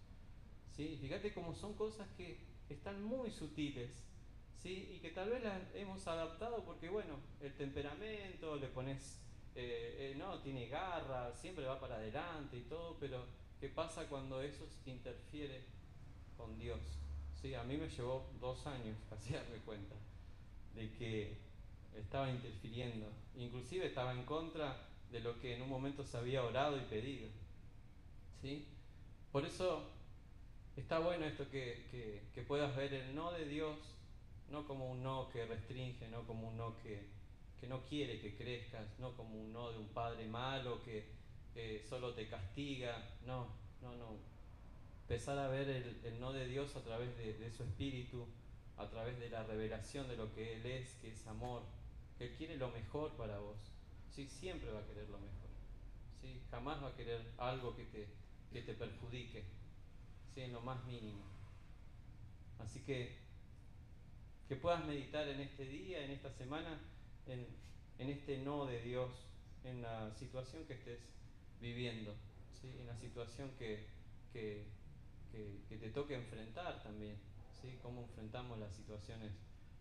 ¿Sí? 0.81 0.97
Fíjate 0.99 1.35
cómo 1.35 1.55
son 1.55 1.75
cosas 1.75 2.09
que 2.17 2.39
están 2.71 3.03
muy 3.05 3.31
sutiles, 3.31 3.91
¿sí? 4.63 4.95
y 4.95 4.99
que 5.01 5.11
tal 5.11 5.29
vez 5.29 5.43
las 5.43 5.61
hemos 5.75 6.07
adaptado 6.07 6.65
porque, 6.65 6.89
bueno, 6.89 7.17
el 7.43 7.53
temperamento, 7.55 8.57
le 8.57 8.69
pones, 8.69 9.21
eh, 9.55 10.13
eh, 10.13 10.15
no, 10.17 10.39
tiene 10.39 10.69
garra, 10.69 11.35
siempre 11.35 11.67
va 11.67 11.79
para 11.79 11.97
adelante 11.97 12.57
y 12.57 12.63
todo, 12.63 12.97
pero 12.99 13.27
¿qué 13.61 13.69
pasa 13.69 14.09
cuando 14.09 14.41
eso 14.41 14.67
interfiere 14.87 15.65
con 16.39 16.59
Dios? 16.59 16.81
¿Sí? 17.43 17.53
A 17.55 17.63
mí 17.63 17.77
me 17.77 17.91
llevó 17.91 18.31
dos 18.41 18.67
años 18.67 18.97
casi 19.11 19.35
darme 19.35 19.59
cuenta 19.59 19.97
de 20.75 20.91
que 20.93 21.37
estaba 21.95 22.31
interfiriendo, 22.31 23.07
inclusive 23.37 23.85
estaba 23.85 24.13
en 24.13 24.25
contra 24.25 24.79
de 25.13 25.21
lo 25.21 25.39
que 25.41 25.57
en 25.57 25.61
un 25.61 25.69
momento 25.69 26.07
se 26.07 26.17
había 26.17 26.43
orado 26.43 26.79
y 26.79 26.85
pedido. 26.85 27.29
¿sí? 28.41 28.65
Por 29.31 29.45
eso 29.45 30.00
está 30.81 30.99
bueno 30.99 31.27
esto 31.27 31.49
que, 31.51 32.21
puedas 32.49 32.75
ver 32.75 32.93
el 32.93 33.15
no 33.15 33.33
de 33.33 33.45
Dios, 33.45 33.77
no 34.51 34.67
como 34.67 34.91
un 34.91 35.03
no 35.03 35.29
que 35.31 35.47
restringe, 35.47 36.09
no 36.09 36.27
como 36.27 36.49
un 36.49 36.57
no 36.57 36.77
que, 36.83 37.07
no 37.69 37.85
quiere 37.85 38.21
que 38.21 38.35
crezcas, 38.35 38.99
no 38.99 39.15
como 39.17 39.41
un 39.41 39.53
no 39.53 39.71
de 39.71 39.79
un 39.79 39.89
padre 39.89 40.27
malo 40.27 40.81
que, 40.83 41.19
solo 41.89 42.15
te 42.15 42.27
castiga, 42.29 43.11
no, 43.27 43.47
no, 43.83 43.95
no. 43.97 44.17
Empezar 45.03 45.39
a 45.39 45.49
ver 45.49 45.69
el, 45.69 46.19
no 46.19 46.33
de 46.33 46.47
Dios 46.47 46.75
a 46.77 46.83
través 46.83 47.17
de, 47.19 47.51
su 47.51 47.65
espíritu, 47.65 48.27
a 48.77 48.89
través 48.89 49.19
de 49.21 49.29
la 49.29 49.45
revelación 49.45 50.09
de 50.09 50.17
lo 50.17 50.33
que 50.35 50.55
Él 50.55 50.67
es, 50.67 50.95
que 50.95 51.13
es 51.13 51.27
amor, 51.27 51.63
que 52.17 52.27
Él 52.27 52.35
quiere 52.37 52.57
lo 52.57 52.71
mejor 52.71 53.13
para 53.13 53.39
vos. 53.39 53.59
Sí, 54.11 54.27
siempre 54.27 54.73
va 54.73 54.81
a 54.81 54.87
querer 54.87 55.09
lo 55.09 55.19
mejor. 55.19 55.51
¿sí? 56.21 56.41
Jamás 56.51 56.83
va 56.83 56.89
a 56.89 56.97
querer 56.97 57.21
algo 57.39 57.77
que 57.77 57.85
te, 57.85 58.09
que 58.53 58.63
te 58.63 58.75
perjudique, 58.75 59.45
en 60.45 60.53
lo 60.53 60.61
más 60.61 60.85
mínimo. 60.85 61.23
Así 62.59 62.81
que 62.81 63.21
que 64.51 64.57
puedas 64.57 64.85
meditar 64.85 65.29
en 65.29 65.39
este 65.39 65.65
día, 65.65 66.05
en 66.05 66.11
esta 66.11 66.29
semana, 66.33 66.77
en, 67.29 67.47
este 68.01 68.39
no 68.39 68.67
de 68.67 68.83
Dios, 68.83 69.09
en 69.63 69.81
la 69.81 70.13
situación 70.17 70.65
que 70.65 70.75
estés 70.75 70.99
viviendo, 71.61 72.17
¿sí? 72.61 72.69
en 72.81 72.89
la 72.89 72.97
situación 72.97 73.53
que, 73.61 73.87
que, 74.33 74.67
te 75.69 75.91
toque 75.91 76.17
enfrentar 76.17 76.83
también, 76.83 77.15
¿sí? 77.63 77.79
cómo 77.81 78.03
enfrentamos 78.03 78.59
las 78.59 78.75
situaciones 78.75 79.31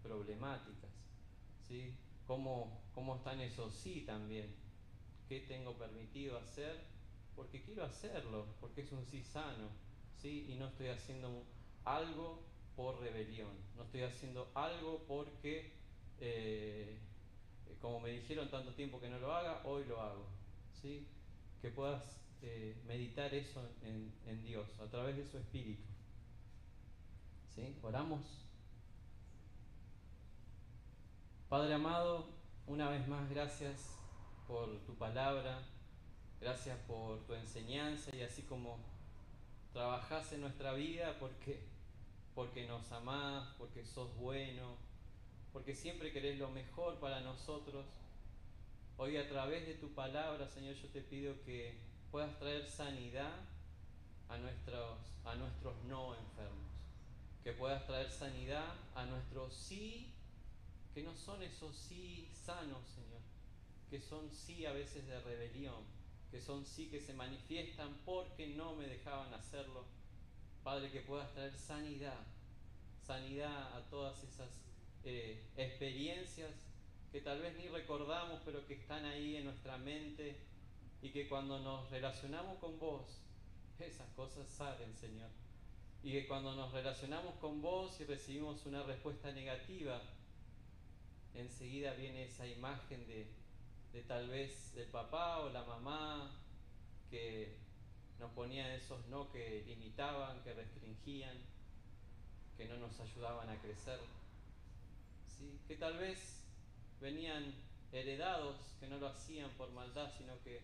problemáticas, 0.03 0.91
¿sí? 1.67 1.95
cómo, 2.27 2.83
cómo 2.93 3.15
están 3.15 3.41
esos 3.41 3.73
sí 3.73 4.03
también, 4.05 4.53
qué 5.27 5.39
tengo 5.39 5.73
permitido 5.79 6.37
hacer 6.37 6.79
porque 7.35 7.63
quiero 7.63 7.85
hacerlo, 7.85 8.45
porque 8.61 8.81
es 8.81 8.91
un 8.91 9.03
sí 9.07 9.23
sano, 9.23 9.69
¿sí? 10.21 10.45
Y 10.49 10.55
no 10.55 10.67
estoy 10.67 10.87
haciendo 10.87 11.43
algo 11.85 12.43
por 12.75 12.99
rebelión, 12.99 13.51
no 13.75 13.83
estoy 13.83 14.03
haciendo 14.03 14.49
algo 14.53 15.03
porque, 15.07 15.73
eh, 16.19 16.97
como 17.81 17.99
me 17.99 18.09
dijeron 18.09 18.49
tanto 18.49 18.73
tiempo 18.73 18.99
que 18.99 19.09
no 19.09 19.19
lo 19.19 19.33
haga, 19.33 19.61
hoy 19.65 19.85
lo 19.85 20.01
hago, 20.01 20.25
¿sí? 20.81 21.07
Que 21.61 21.69
puedas 21.69 22.21
eh, 22.41 22.75
meditar 22.87 23.33
eso 23.33 23.61
en, 23.83 24.43
Dios, 24.43 24.67
a 24.79 24.89
través 24.89 25.17
de 25.17 25.25
su 25.25 25.37
espíritu. 25.37 25.83
¿Sí? 27.53 27.75
Oramos. 27.81 28.21
Padre 31.49 31.73
amado, 31.73 32.29
una 32.67 32.89
vez 32.89 33.07
más 33.07 33.29
gracias 33.29 33.97
por 34.47 34.79
tu 34.85 34.95
palabra, 34.95 35.63
gracias 36.39 36.77
por 36.87 37.25
tu 37.25 37.33
enseñanza 37.33 38.15
y 38.15 38.21
así 38.21 38.43
como 38.43 38.77
trabajás 39.73 40.31
en 40.33 40.41
nuestra 40.41 40.73
vida 40.73 41.15
porque, 41.19 41.59
porque 42.35 42.67
nos 42.67 42.91
amás, 42.91 43.47
porque 43.57 43.85
sos 43.85 44.15
bueno, 44.17 44.75
porque 45.53 45.75
siempre 45.75 46.11
querés 46.11 46.37
lo 46.37 46.49
mejor 46.49 46.99
para 46.99 47.21
nosotros. 47.21 47.85
Hoy 48.97 49.17
a 49.17 49.29
través 49.29 49.65
de 49.65 49.75
tu 49.75 49.89
palabra, 49.93 50.47
Señor, 50.47 50.75
yo 50.75 50.89
te 50.89 51.01
pido 51.01 51.33
que 51.45 51.77
puedas 52.11 52.37
traer 52.37 52.67
sanidad 52.67 53.31
a 54.27 54.37
nuestros, 54.37 54.97
a 55.25 55.35
nuestros 55.35 55.73
no 55.85 56.15
enfermos, 56.15 56.69
que 57.43 57.53
puedas 57.53 57.85
traer 57.87 58.11
sanidad 58.11 58.73
a 58.95 59.05
nuestros 59.05 59.53
sí, 59.53 60.11
que 60.93 61.03
no 61.03 61.15
son 61.15 61.41
esos 61.41 61.75
sí 61.75 62.27
sanos, 62.33 62.81
Señor, 62.93 63.21
que 63.89 64.01
son 64.01 64.29
sí 64.31 64.65
a 64.65 64.73
veces 64.73 65.07
de 65.07 65.19
rebelión, 65.21 65.83
que 66.31 66.41
son 66.41 66.65
sí 66.65 66.89
que 66.89 66.99
se 66.99 67.13
manifiestan 67.13 67.95
porque 68.05 68.47
no 68.47 68.75
me 68.75 68.87
dejaban 68.87 69.33
hacerlo. 69.33 69.85
Padre, 70.63 70.91
que 70.91 71.01
puedas 71.01 71.31
traer 71.33 71.55
sanidad, 71.57 72.19
sanidad 73.05 73.75
a 73.75 73.89
todas 73.89 74.23
esas 74.23 74.49
eh, 75.03 75.43
experiencias 75.57 76.51
que 77.11 77.21
tal 77.21 77.41
vez 77.41 77.57
ni 77.57 77.67
recordamos, 77.67 78.39
pero 78.45 78.65
que 78.67 78.75
están 78.75 79.05
ahí 79.05 79.37
en 79.37 79.45
nuestra 79.45 79.77
mente 79.77 80.37
y 81.01 81.09
que 81.09 81.27
cuando 81.27 81.59
nos 81.59 81.89
relacionamos 81.89 82.59
con 82.59 82.77
vos, 82.77 83.21
esas 83.79 84.09
cosas 84.11 84.47
salen, 84.47 84.93
Señor. 84.95 85.29
Y 86.03 86.11
que 86.11 86.27
cuando 86.27 86.55
nos 86.55 86.71
relacionamos 86.71 87.35
con 87.35 87.61
vos 87.61 87.99
y 87.99 88.05
recibimos 88.05 88.65
una 88.65 88.83
respuesta 88.83 89.31
negativa, 89.31 90.01
enseguida 91.33 91.93
viene 91.93 92.25
esa 92.25 92.45
imagen 92.47 93.07
de, 93.07 93.27
de 93.93 94.03
tal 94.03 94.29
vez 94.29 94.73
del 94.75 94.87
papá 94.87 95.39
o 95.39 95.49
la 95.49 95.63
mamá 95.63 96.31
que 97.09 97.57
nos 98.19 98.31
ponían 98.31 98.69
esos 98.71 99.05
no 99.07 99.31
que 99.31 99.63
limitaban, 99.65 100.43
que 100.43 100.53
restringían, 100.53 101.37
que 102.57 102.65
no 102.67 102.77
nos 102.77 102.99
ayudaban 102.99 103.49
a 103.49 103.59
crecer. 103.61 103.99
¿Sí? 105.27 105.59
Que 105.67 105.75
tal 105.75 105.97
vez 105.97 106.43
venían 106.99 107.53
heredados, 107.91 108.75
que 108.79 108.87
no 108.87 108.97
lo 108.97 109.07
hacían 109.07 109.49
por 109.51 109.71
maldad, 109.71 110.11
sino 110.17 110.39
que 110.43 110.61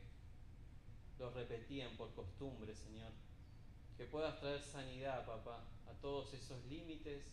los 1.17 1.33
repetían 1.33 1.95
por 1.95 2.13
costumbre, 2.13 2.75
Señor. 2.75 3.11
Que 3.97 4.05
puedas 4.05 4.39
traer 4.39 4.61
sanidad, 4.61 5.25
papá, 5.25 5.63
a 5.87 5.93
todos 6.01 6.33
esos 6.33 6.63
límites 6.65 7.31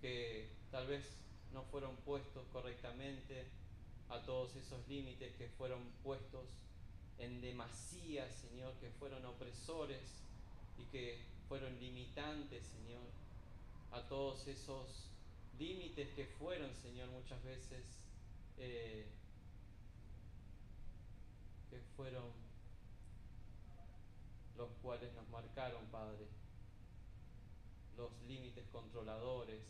que 0.00 0.50
tal 0.70 0.86
vez 0.86 1.04
no 1.52 1.62
fueron 1.64 1.96
puestos 1.98 2.46
correctamente, 2.48 3.46
a 4.12 4.22
todos 4.22 4.54
esos 4.56 4.86
límites 4.88 5.34
que 5.36 5.48
fueron 5.48 5.80
puestos 6.02 6.46
en 7.18 7.40
demasía, 7.40 8.30
Señor, 8.30 8.74
que 8.74 8.90
fueron 8.90 9.24
opresores 9.24 10.22
y 10.78 10.84
que 10.86 11.18
fueron 11.48 11.78
limitantes, 11.80 12.64
Señor, 12.66 13.02
a 13.90 14.02
todos 14.08 14.46
esos 14.48 15.08
límites 15.58 16.10
que 16.14 16.26
fueron, 16.26 16.74
Señor, 16.74 17.08
muchas 17.08 17.42
veces 17.42 17.84
eh, 18.58 19.06
que 21.70 21.80
fueron 21.96 22.30
los 24.58 24.70
cuales 24.82 25.12
nos 25.14 25.26
marcaron, 25.30 25.86
Padre, 25.86 26.26
los 27.96 28.10
límites 28.26 28.64
controladores, 28.70 29.62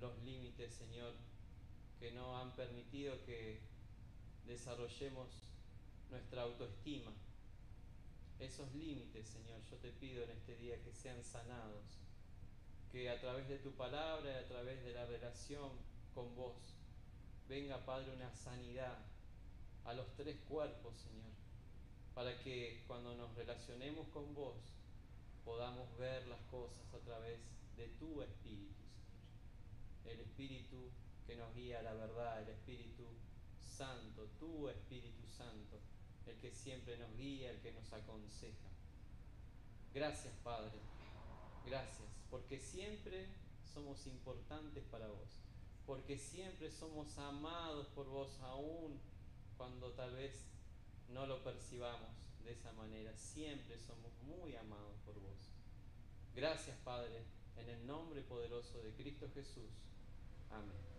los 0.00 0.16
límites, 0.22 0.72
Señor, 0.74 1.12
que 1.98 2.12
no 2.12 2.38
han 2.38 2.54
permitido 2.54 3.22
que 3.24 3.60
desarrollemos 4.46 5.28
nuestra 6.10 6.42
autoestima. 6.42 7.12
Esos 8.38 8.72
límites, 8.74 9.26
Señor, 9.28 9.60
yo 9.70 9.76
te 9.78 9.90
pido 9.92 10.22
en 10.24 10.30
este 10.30 10.56
día 10.56 10.82
que 10.82 10.92
sean 10.92 11.22
sanados, 11.24 11.84
que 12.92 13.10
a 13.10 13.18
través 13.20 13.48
de 13.48 13.58
tu 13.58 13.72
palabra 13.72 14.30
y 14.30 14.44
a 14.44 14.46
través 14.46 14.84
de 14.84 14.92
la 14.92 15.06
relación 15.06 15.70
con 16.14 16.34
vos, 16.36 16.74
venga, 17.48 17.84
Padre, 17.84 18.14
una 18.14 18.32
sanidad 18.34 18.98
a 19.84 19.94
los 19.94 20.06
tres 20.16 20.36
cuerpos, 20.48 20.94
Señor, 20.96 21.32
para 22.14 22.38
que 22.40 22.84
cuando 22.86 23.14
nos 23.14 23.34
relacionemos 23.34 24.08
con 24.08 24.34
vos 24.34 24.56
podamos 25.44 25.96
ver 25.96 26.26
las 26.26 26.40
cosas 26.50 26.92
a 26.92 26.98
través 26.98 27.38
de 27.76 27.88
tu 27.98 28.20
Espíritu, 28.20 28.82
Señor. 28.90 30.14
El 30.14 30.20
Espíritu 30.20 30.90
que 31.26 31.36
nos 31.36 31.54
guía 31.54 31.80
a 31.80 31.82
la 31.82 31.94
verdad, 31.94 32.42
el 32.42 32.48
Espíritu 32.48 33.04
Santo, 33.60 34.28
tu 34.38 34.68
Espíritu 34.68 35.26
Santo, 35.26 35.78
el 36.26 36.36
que 36.38 36.50
siempre 36.50 36.96
nos 36.98 37.14
guía, 37.16 37.50
el 37.50 37.60
que 37.60 37.72
nos 37.72 37.92
aconseja. 37.92 38.68
Gracias, 39.92 40.34
Padre, 40.44 40.78
gracias, 41.64 42.08
porque 42.30 42.58
siempre 42.60 43.26
somos 43.72 44.06
importantes 44.06 44.84
para 44.84 45.08
vos, 45.08 45.40
porque 45.86 46.18
siempre 46.18 46.70
somos 46.70 47.16
amados 47.18 47.86
por 47.88 48.06
vos 48.06 48.38
aún 48.40 48.98
cuando 49.56 49.92
tal 49.92 50.14
vez 50.14 50.46
no 51.08 51.26
lo 51.26 51.42
percibamos 51.42 52.10
de 52.44 52.52
esa 52.52 52.72
manera, 52.72 53.14
siempre 53.16 53.78
somos 53.78 54.12
muy 54.22 54.54
amados 54.56 54.96
por 55.04 55.14
vos. 55.14 55.50
Gracias, 56.34 56.76
Padre, 56.84 57.24
en 57.56 57.68
el 57.68 57.86
nombre 57.86 58.22
poderoso 58.22 58.82
de 58.82 58.92
Cristo 58.92 59.28
Jesús. 59.34 59.70
Amén. 60.50 60.95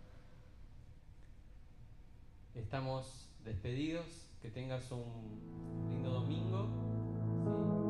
Estamos 2.58 3.30
despedidos. 3.44 4.06
Que 4.42 4.50
tengas 4.50 4.92
un 4.92 5.90
lindo 5.90 6.12
domingo. 6.12 7.87